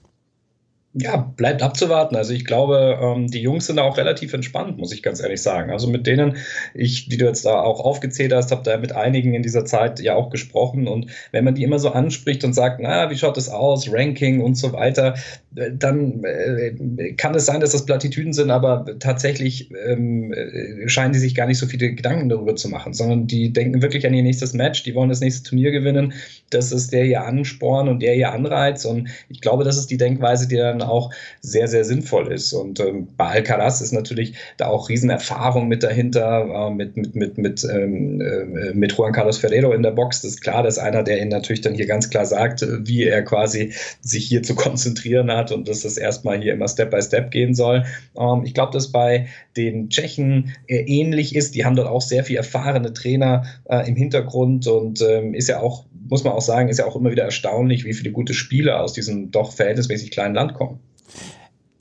[0.96, 2.14] Ja, bleibt abzuwarten.
[2.14, 5.72] Also ich glaube, ähm, die Jungs sind auch relativ entspannt, muss ich ganz ehrlich sagen.
[5.72, 6.36] Also mit denen,
[6.72, 9.98] ich, die du jetzt da auch aufgezählt hast, habe da mit einigen in dieser Zeit
[9.98, 10.86] ja auch gesprochen.
[10.86, 14.40] Und wenn man die immer so anspricht und sagt, na, wie schaut es aus, Ranking
[14.40, 15.14] und so weiter,
[15.56, 21.12] äh, dann äh, kann es sein, dass das Plattitüden sind, aber tatsächlich ähm, äh, scheinen
[21.12, 24.14] die sich gar nicht so viele Gedanken darüber zu machen, sondern die denken wirklich an
[24.14, 26.12] ihr nächstes Match, die wollen das nächste Turnier gewinnen.
[26.50, 28.84] Das ist der ihr Ansporn und der ihr Anreiz.
[28.84, 31.10] Und ich glaube, das ist die Denkweise, die dann auch
[31.40, 32.52] sehr, sehr sinnvoll ist.
[32.52, 37.38] Und ähm, bei Alcaraz ist natürlich da auch Riesenerfahrung mit dahinter, äh, mit, mit, mit,
[37.38, 40.22] mit, ähm, äh, mit Juan Carlos Ferrero in der Box.
[40.22, 43.22] Das ist klar, dass einer, der ihn natürlich dann hier ganz klar sagt, wie er
[43.22, 47.30] quasi sich hier zu konzentrieren hat und dass das erstmal hier immer Step by Step
[47.30, 47.84] gehen soll.
[48.18, 49.26] Ähm, ich glaube, dass bei
[49.56, 51.54] den Tschechen äh, ähnlich ist.
[51.54, 55.60] Die haben dort auch sehr viel erfahrene Trainer äh, im Hintergrund und ähm, ist ja
[55.60, 58.80] auch muss man auch sagen, ist ja auch immer wieder erstaunlich, wie viele gute Spieler
[58.80, 60.78] aus diesem doch verhältnismäßig kleinen Land kommen.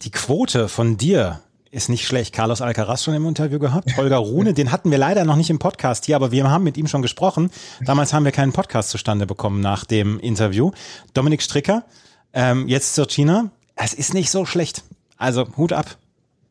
[0.01, 2.34] Die Quote von dir ist nicht schlecht.
[2.34, 3.95] Carlos Alcaraz schon im Interview gehabt.
[3.95, 6.77] Holger Rune, den hatten wir leider noch nicht im Podcast hier, aber wir haben mit
[6.77, 7.51] ihm schon gesprochen.
[7.86, 10.71] Damals haben wir keinen Podcast zustande bekommen nach dem Interview.
[11.13, 11.86] Dominik Stricker,
[12.34, 13.51] ähm, jetzt zur China.
[13.75, 14.81] Es ist nicht so schlecht.
[15.15, 15.97] Also Hut ab.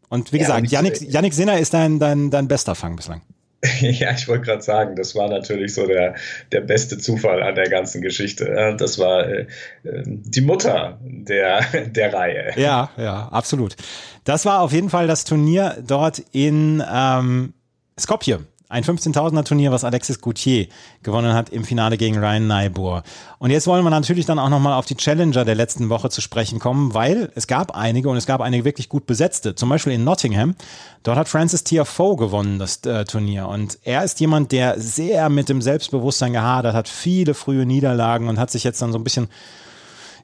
[0.09, 3.23] Und wie ja, gesagt, Yannick, Yannick Sinner ist dein, dein, dein bester Fang bislang.
[3.81, 6.15] Ja, ich wollte gerade sagen, das war natürlich so der,
[6.51, 8.75] der beste Zufall an der ganzen Geschichte.
[8.79, 9.47] Das war äh,
[9.85, 12.53] die Mutter der, der Reihe.
[12.57, 13.77] Ja, ja, absolut.
[14.25, 17.55] Das war auf jeden Fall das Turnier dort in ähm,
[17.99, 18.41] Skopje
[18.73, 20.67] ein 15.000er Turnier, was Alexis Goutier
[21.03, 23.03] gewonnen hat im Finale gegen Ryan Naibur.
[23.39, 26.23] Und jetzt wollen wir natürlich dann auch nochmal auf die Challenger der letzten Woche zu
[26.23, 29.55] sprechen kommen, weil es gab einige und es gab einige wirklich gut besetzte.
[29.55, 30.55] Zum Beispiel in Nottingham.
[31.03, 33.47] Dort hat Francis Tiafoe gewonnen, das äh, Turnier.
[33.47, 38.39] Und er ist jemand, der sehr mit dem Selbstbewusstsein gehadert hat, viele frühe Niederlagen und
[38.39, 39.29] hat sich jetzt dann so ein bisschen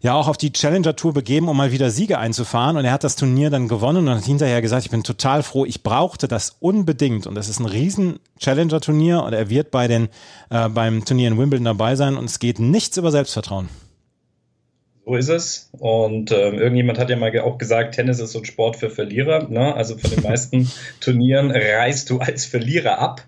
[0.01, 2.77] ja auch auf die Challenger Tour begeben, um mal wieder Siege einzufahren.
[2.77, 5.65] Und er hat das Turnier dann gewonnen und hat hinterher gesagt, ich bin total froh,
[5.65, 7.27] ich brauchte das unbedingt.
[7.27, 10.09] Und das ist ein riesen Challenger Turnier und er wird bei den,
[10.51, 13.69] äh, beim Turnier in Wimbledon dabei sein und es geht nichts über Selbstvertrauen.
[15.09, 15.71] So ist es.
[15.73, 19.49] Und ähm, irgendjemand hat ja mal auch gesagt, Tennis ist so ein Sport für Verlierer.
[19.49, 19.75] Ne?
[19.75, 20.71] Also von den meisten
[21.01, 23.23] Turnieren reist du als Verlierer ab.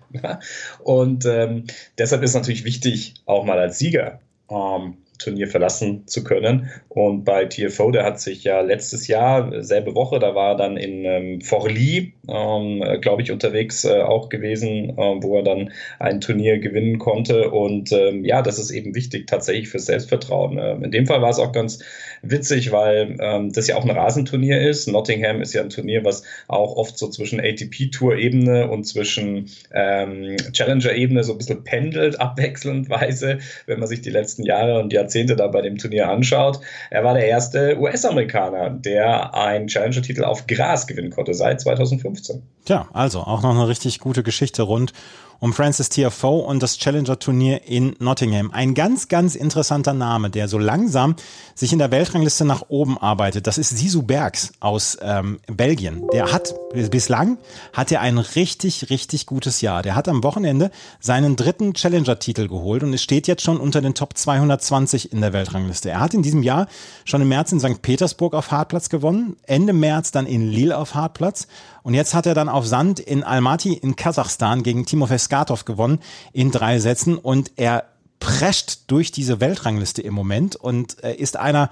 [0.83, 1.65] Und ähm,
[1.97, 4.19] deshalb ist natürlich wichtig, auch mal als Sieger
[4.51, 6.69] ähm, Turnier verlassen zu können.
[6.89, 10.77] Und bei TFO, der hat sich ja letztes Jahr, selbe Woche, da war er dann
[10.77, 16.21] in ähm, Forli, ähm, glaube ich, unterwegs äh, auch gewesen, äh, wo er dann ein
[16.21, 17.51] Turnier gewinnen konnte.
[17.51, 20.57] Und ähm, ja, das ist eben wichtig tatsächlich fürs Selbstvertrauen.
[20.59, 21.79] Ähm, in dem Fall war es auch ganz
[22.21, 24.87] witzig, weil ähm, das ja auch ein Rasenturnier ist.
[24.87, 31.23] Nottingham ist ja ein Turnier, was auch oft so zwischen ATP-Tour-Ebene und zwischen ähm, Challenger-Ebene
[31.23, 35.47] so ein bisschen pendelt, abwechselndweise, wenn man sich die letzten Jahre und Jahrzehnte Jahrzehnte da
[35.47, 36.59] bei dem Turnier anschaut.
[36.89, 42.41] Er war der erste US-Amerikaner, der einen Challenger-Titel auf Gras gewinnen konnte seit 2015.
[42.65, 44.93] Tja, also auch noch eine richtig gute Geschichte rund
[45.41, 48.51] um Francis Tiafoe und das Challenger-Turnier in Nottingham.
[48.51, 51.15] Ein ganz, ganz interessanter Name, der so langsam
[51.55, 53.47] sich in der Weltrangliste nach oben arbeitet.
[53.47, 56.07] Das ist Sisu Bergs aus ähm, Belgien.
[56.13, 56.53] Der hat
[56.91, 57.39] bislang
[57.73, 59.81] hat er ein richtig, richtig gutes Jahr.
[59.81, 60.69] Der hat am Wochenende
[60.99, 65.33] seinen dritten Challenger-Titel geholt und es steht jetzt schon unter den Top 220 in der
[65.33, 65.89] Weltrangliste.
[65.89, 66.67] Er hat in diesem Jahr
[67.03, 67.81] schon im März in St.
[67.81, 71.47] Petersburg auf Hartplatz gewonnen, Ende März dann in Lille auf Hartplatz
[71.83, 75.99] und jetzt hat er dann auf Sand in Almaty in Kasachstan gegen Timofey Skatov gewonnen
[76.33, 77.85] in drei Sätzen und er
[78.19, 81.71] prescht durch diese Weltrangliste im Moment und ist einer,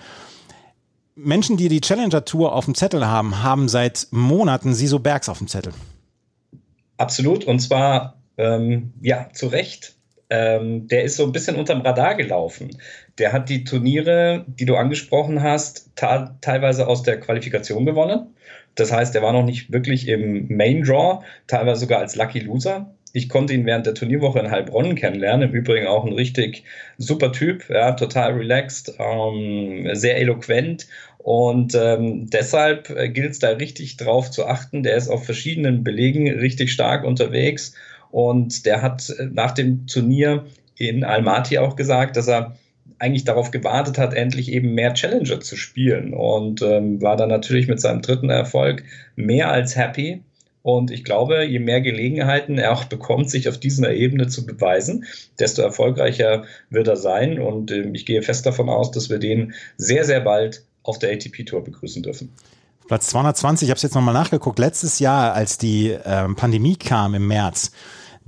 [1.21, 5.39] Menschen, die die Challenger Tour auf dem Zettel haben, haben seit Monaten Siso Bergs auf
[5.39, 5.73] dem Zettel.
[6.97, 7.43] Absolut.
[7.45, 9.95] Und zwar, ähm, ja, zu Recht.
[10.29, 12.77] Ähm, der ist so ein bisschen unterm Radar gelaufen.
[13.17, 18.35] Der hat die Turniere, die du angesprochen hast, teilweise aus der Qualifikation gewonnen.
[18.79, 22.93] Das heißt, er war noch nicht wirklich im Main Draw, teilweise sogar als Lucky Loser.
[23.11, 25.49] Ich konnte ihn während der Turnierwoche in Heilbronn kennenlernen.
[25.49, 26.63] Im Übrigen auch ein richtig
[26.97, 30.87] super Typ, ja, total relaxed, ähm, sehr eloquent.
[31.17, 34.83] Und ähm, deshalb äh, gilt es da richtig drauf zu achten.
[34.83, 37.73] Der ist auf verschiedenen Belegen richtig stark unterwegs.
[38.11, 40.45] Und der hat äh, nach dem Turnier
[40.77, 42.55] in Almaty auch gesagt, dass er
[42.99, 47.67] eigentlich darauf gewartet hat, endlich eben mehr Challenger zu spielen und ähm, war dann natürlich
[47.67, 48.83] mit seinem dritten Erfolg
[49.15, 50.21] mehr als happy.
[50.61, 55.05] Und ich glaube, je mehr Gelegenheiten er auch bekommt, sich auf dieser Ebene zu beweisen,
[55.39, 57.39] desto erfolgreicher wird er sein.
[57.39, 61.11] Und ähm, ich gehe fest davon aus, dass wir den sehr, sehr bald auf der
[61.13, 62.33] ATP-Tour begrüßen dürfen.
[62.87, 67.13] Platz 220, ich habe es jetzt nochmal nachgeguckt, letztes Jahr, als die ähm, Pandemie kam
[67.13, 67.71] im März,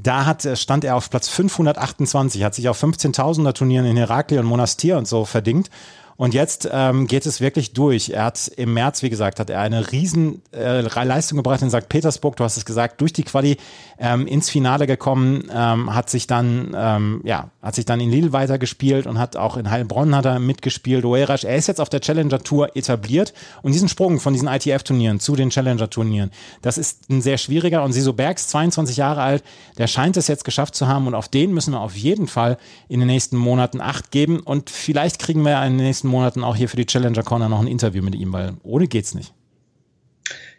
[0.01, 4.37] da hat, äh, stand er auf Platz 528, hat sich auf 15.000er Turnieren in Herakli
[4.37, 5.69] und Monastir und so verdingt
[6.17, 8.09] Und jetzt ähm, geht es wirklich durch.
[8.09, 11.89] Er hat im März, wie gesagt, hat er eine riesen äh, Leistung gebracht in St.
[11.89, 12.35] Petersburg.
[12.35, 13.57] Du hast es gesagt, durch die Quali
[13.97, 18.33] ähm, ins Finale gekommen, ähm, hat sich dann, ähm, ja, hat sich dann in Lille
[18.33, 21.05] weitergespielt und hat auch in Heilbronn hat er mitgespielt.
[21.05, 25.19] Oerasch, er ist jetzt auf der Challenger Tour etabliert und diesen Sprung von diesen ITF-Turnieren
[25.19, 26.31] zu den Challenger-Turnieren,
[26.61, 29.43] das ist ein sehr schwieriger und Siso Bergs, 22 Jahre alt,
[29.77, 32.57] der scheint es jetzt geschafft zu haben und auf den müssen wir auf jeden Fall
[32.89, 36.55] in den nächsten Monaten Acht geben und vielleicht kriegen wir in den nächsten Monaten auch
[36.55, 39.33] hier für die Challenger Corner noch ein Interview mit ihm, weil ohne geht's nicht.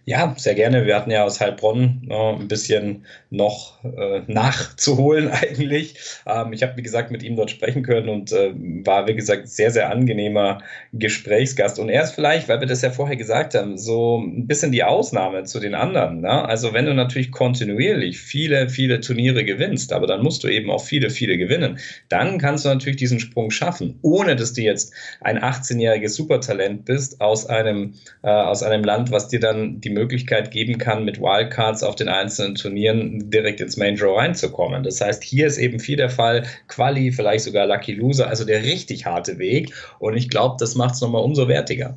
[0.04, 0.84] Ja, sehr gerne.
[0.84, 5.94] Wir hatten ja aus Heilbronn äh, ein bisschen noch äh, nachzuholen eigentlich.
[6.26, 8.52] Ähm, ich habe, wie gesagt, mit ihm dort sprechen können und äh,
[8.84, 10.58] war, wie gesagt, sehr, sehr angenehmer
[10.92, 11.78] Gesprächsgast.
[11.78, 14.82] Und er ist vielleicht, weil wir das ja vorher gesagt haben, so ein bisschen die
[14.82, 16.22] Ausnahme zu den anderen.
[16.22, 16.48] Ne?
[16.48, 20.82] Also wenn du natürlich kontinuierlich viele, viele Turniere gewinnst, aber dann musst du eben auch
[20.82, 21.78] viele, viele gewinnen,
[22.08, 27.20] dann kannst du natürlich diesen Sprung schaffen, ohne dass du jetzt ein 18-jähriges Supertalent bist
[27.20, 31.82] aus einem, äh, aus einem Land, was dir dann die Möglichkeit geben kann, mit Wildcards
[31.82, 34.82] auf den einzelnen Turnieren direkt ins Main Draw reinzukommen.
[34.82, 38.62] Das heißt, hier ist eben viel der Fall, Quali, vielleicht sogar Lucky Loser, also der
[38.62, 39.72] richtig harte Weg.
[39.98, 41.96] Und ich glaube, das macht es nochmal umso wertiger.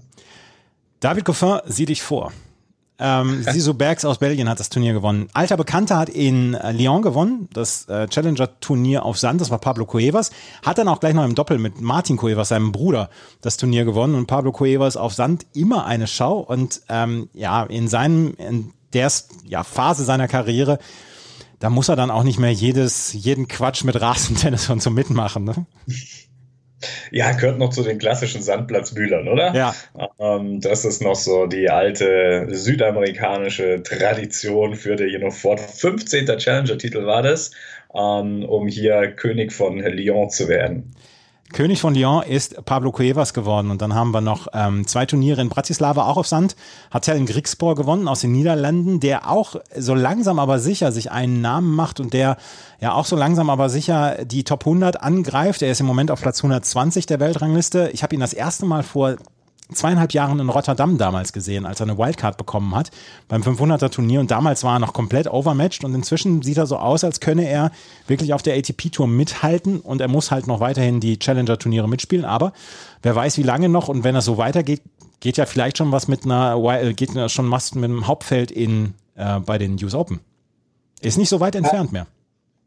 [1.00, 2.32] David Goffin, sieh dich vor.
[3.00, 5.28] Ähm, Sisu Bergs aus Belgien hat das Turnier gewonnen.
[5.34, 9.86] Alter Bekannter hat in äh, Lyon gewonnen, das äh, Challenger-Turnier auf Sand, das war Pablo
[9.86, 10.32] Cuevas.
[10.64, 13.10] Hat dann auch gleich noch im Doppel mit Martin Cuevas, seinem Bruder,
[13.42, 14.16] das Turnier gewonnen.
[14.16, 16.40] Und Pablo Cuevas auf Sand immer eine Schau.
[16.40, 19.12] Und ähm, ja, in seinem, in der
[19.46, 20.80] ja, Phase seiner Karriere,
[21.60, 25.44] da muss er dann auch nicht mehr jedes, jeden Quatsch mit Rasentennis und so mitmachen.
[25.44, 25.66] Ne?
[27.12, 29.54] Ja, gehört noch zu den klassischen Sandplatzbühlern, oder?
[29.56, 29.76] Ja.
[30.20, 35.60] Ähm, das ist noch so die alte südamerikanische Tradition, führte hier noch fort.
[35.60, 36.26] 15.
[36.38, 37.52] Challenger-Titel war das,
[37.94, 40.95] ähm, um hier König von Lyon zu werden.
[41.54, 43.70] König von Lyon ist Pablo Cuevas geworden.
[43.70, 46.56] Und dann haben wir noch ähm, zwei Turniere in Bratislava, auch auf Sand.
[46.92, 51.42] Hat Helen Grigspor gewonnen aus den Niederlanden, der auch so langsam aber sicher sich einen
[51.42, 52.38] Namen macht und der
[52.82, 55.62] ja auch so langsam aber sicher die Top 100 angreift.
[55.62, 57.90] Er ist im Moment auf Platz 120 der Weltrangliste.
[57.94, 59.16] Ich habe ihn das erste Mal vor
[59.74, 62.92] zweieinhalb Jahren in Rotterdam damals gesehen, als er eine Wildcard bekommen hat
[63.28, 64.20] beim 500er Turnier.
[64.20, 65.84] Und damals war er noch komplett overmatched.
[65.84, 67.72] Und inzwischen sieht er so aus, als könne er
[68.08, 69.80] wirklich auf der ATP Tour mithalten.
[69.80, 72.54] Und er muss halt noch weiterhin die Challenger Turniere mitspielen, aber
[73.02, 73.88] wer weiß wie lange noch.
[73.88, 74.82] Und wenn es so weitergeht,
[75.20, 78.94] geht ja vielleicht schon was mit einer äh, geht schon was mit einem Hauptfeld in
[79.16, 80.20] äh, bei den US Open.
[81.02, 82.08] Ist nicht so weit entfernt mehr.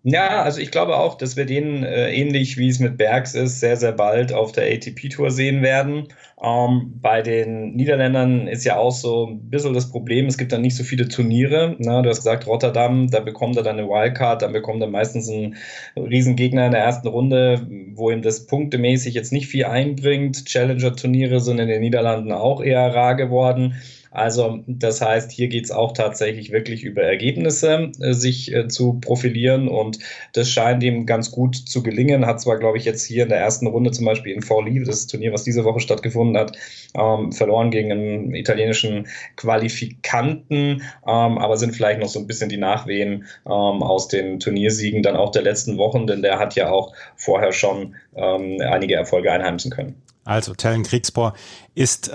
[0.04, 3.58] Ja, also ich glaube auch, dass wir den äh, ähnlich wie es mit Bergs ist,
[3.60, 6.06] sehr, sehr bald auf der ATP-Tour sehen werden.
[6.42, 10.62] Ähm, bei den Niederländern ist ja auch so ein bisschen das Problem, es gibt dann
[10.62, 11.74] nicht so viele Turniere.
[11.80, 15.28] Na, du hast gesagt, Rotterdam, da bekommt er dann eine Wildcard, dann bekommt er meistens
[15.28, 15.56] einen
[15.96, 20.44] Riesengegner in der ersten Runde, wo ihm das punktemäßig jetzt nicht viel einbringt.
[20.46, 23.74] Challenger-Turniere sind in den Niederlanden auch eher rar geworden.
[24.10, 28.94] Also das heißt, hier geht es auch tatsächlich wirklich über Ergebnisse, äh, sich äh, zu
[28.94, 29.98] profilieren und
[30.32, 32.26] das scheint ihm ganz gut zu gelingen.
[32.26, 35.06] Hat zwar, glaube ich, jetzt hier in der ersten Runde zum Beispiel in Forli, das
[35.06, 36.56] Turnier, was diese Woche stattgefunden hat,
[36.94, 42.56] ähm, verloren gegen einen italienischen Qualifikanten, ähm, aber sind vielleicht noch so ein bisschen die
[42.56, 46.92] Nachwehen ähm, aus den Turniersiegen dann auch der letzten Wochen, denn der hat ja auch
[47.16, 50.02] vorher schon einige Erfolge einheimsen können.
[50.24, 51.34] Also Tellen Kriegspor
[51.74, 52.10] ist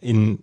[0.00, 0.38] in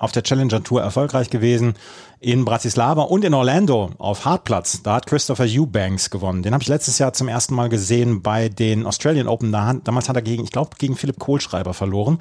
[0.00, 1.74] auf der Challenger Tour erfolgreich gewesen
[2.20, 4.82] in Bratislava und in Orlando auf Hartplatz.
[4.82, 6.42] Da hat Christopher Eubanks gewonnen.
[6.42, 9.50] Den habe ich letztes Jahr zum ersten Mal gesehen bei den Australian Open.
[9.52, 12.18] Da, damals hat er gegen, ich glaube, gegen Philipp Kohlschreiber verloren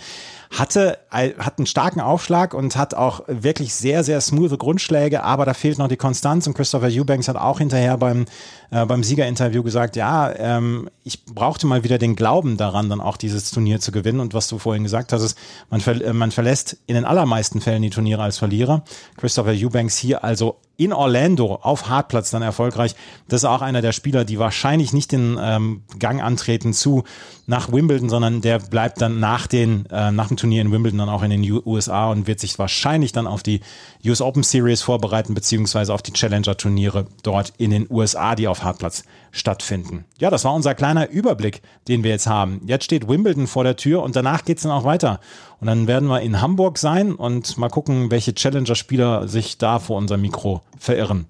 [0.52, 5.54] hatte, hat einen starken Aufschlag und hat auch wirklich sehr, sehr smooth Grundschläge, aber da
[5.54, 8.26] fehlt noch die Konstanz und Christopher Eubanks hat auch hinterher beim,
[8.72, 13.18] äh, beim Siegerinterview gesagt, ja, ähm, ich brauchte mal wieder den Glauben daran, dann auch
[13.18, 15.38] dieses Turnier zu gewinnen und was du vorhin gesagt hast, ist,
[15.70, 18.84] man, ver äh, man verlässt in den allermeisten Fällen die Turniere als Verlierer.
[19.18, 22.96] Christopher Eubanks hier also in Orlando auf Hartplatz dann erfolgreich.
[23.28, 27.04] Das ist auch einer der Spieler, die wahrscheinlich nicht den ähm, Gang antreten zu
[27.50, 31.10] nach Wimbledon, sondern der bleibt dann nach, den, äh, nach dem Turnier in Wimbledon dann
[31.10, 33.62] auch in den USA und wird sich wahrscheinlich dann auf die
[34.06, 39.04] US Open Series vorbereiten, beziehungsweise auf die Challenger-Turniere dort in den USA, die auf Hartplatz
[39.32, 40.06] stattfinden.
[40.20, 42.62] Ja, das war unser kleiner Überblick, den wir jetzt haben.
[42.68, 45.20] Jetzt steht Wimbledon vor der Tür und danach geht es dann auch weiter.
[45.60, 49.98] Und dann werden wir in Hamburg sein und mal gucken, welche Challenger-Spieler sich da vor
[49.98, 51.26] unserem Mikro verirren.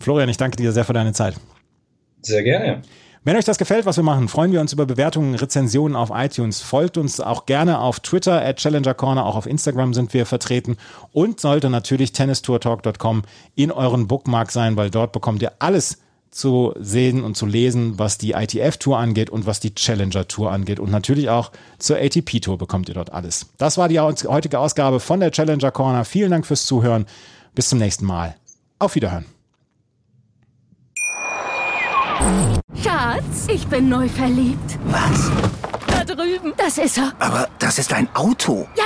[0.00, 1.34] Florian, ich danke dir sehr für deine Zeit.
[2.20, 2.82] Sehr gerne.
[3.26, 6.60] Wenn euch das gefällt, was wir machen, freuen wir uns über Bewertungen, Rezensionen auf iTunes.
[6.60, 10.76] Folgt uns auch gerne auf Twitter at Challenger Corner, auch auf Instagram sind wir vertreten
[11.10, 13.22] und sollte natürlich tennistourtalk.com
[13.56, 15.98] in euren Bookmark sein, weil dort bekommt ihr alles
[16.30, 20.78] zu sehen und zu lesen, was die ITF-Tour angeht und was die Challenger-Tour angeht.
[20.78, 21.50] Und natürlich auch
[21.80, 23.46] zur ATP-Tour bekommt ihr dort alles.
[23.58, 26.04] Das war die heutige Ausgabe von der Challenger Corner.
[26.04, 27.06] Vielen Dank fürs Zuhören.
[27.56, 28.36] Bis zum nächsten Mal.
[28.78, 29.24] Auf Wiederhören.
[32.82, 34.78] Schatz, ich bin neu verliebt.
[34.86, 35.30] Was?
[35.86, 36.52] Da drüben.
[36.56, 37.12] Das ist er.
[37.18, 38.68] Aber das ist ein Auto.
[38.76, 38.84] Ja,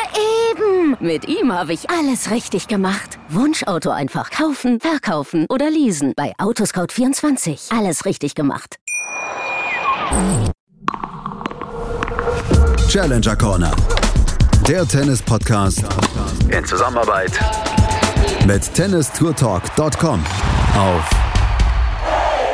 [0.51, 0.97] eben.
[1.01, 3.19] Mit ihm habe ich alles richtig gemacht.
[3.29, 6.13] Wunschauto einfach kaufen, verkaufen oder leasen.
[6.17, 7.77] Bei Autoscout24.
[7.77, 8.77] Alles richtig gemacht.
[12.89, 13.73] Challenger Corner.
[14.67, 15.85] Der Tennis-Podcast
[16.49, 17.33] in Zusammenarbeit
[18.47, 20.25] mit tennistourtalk.com
[20.77, 21.30] auf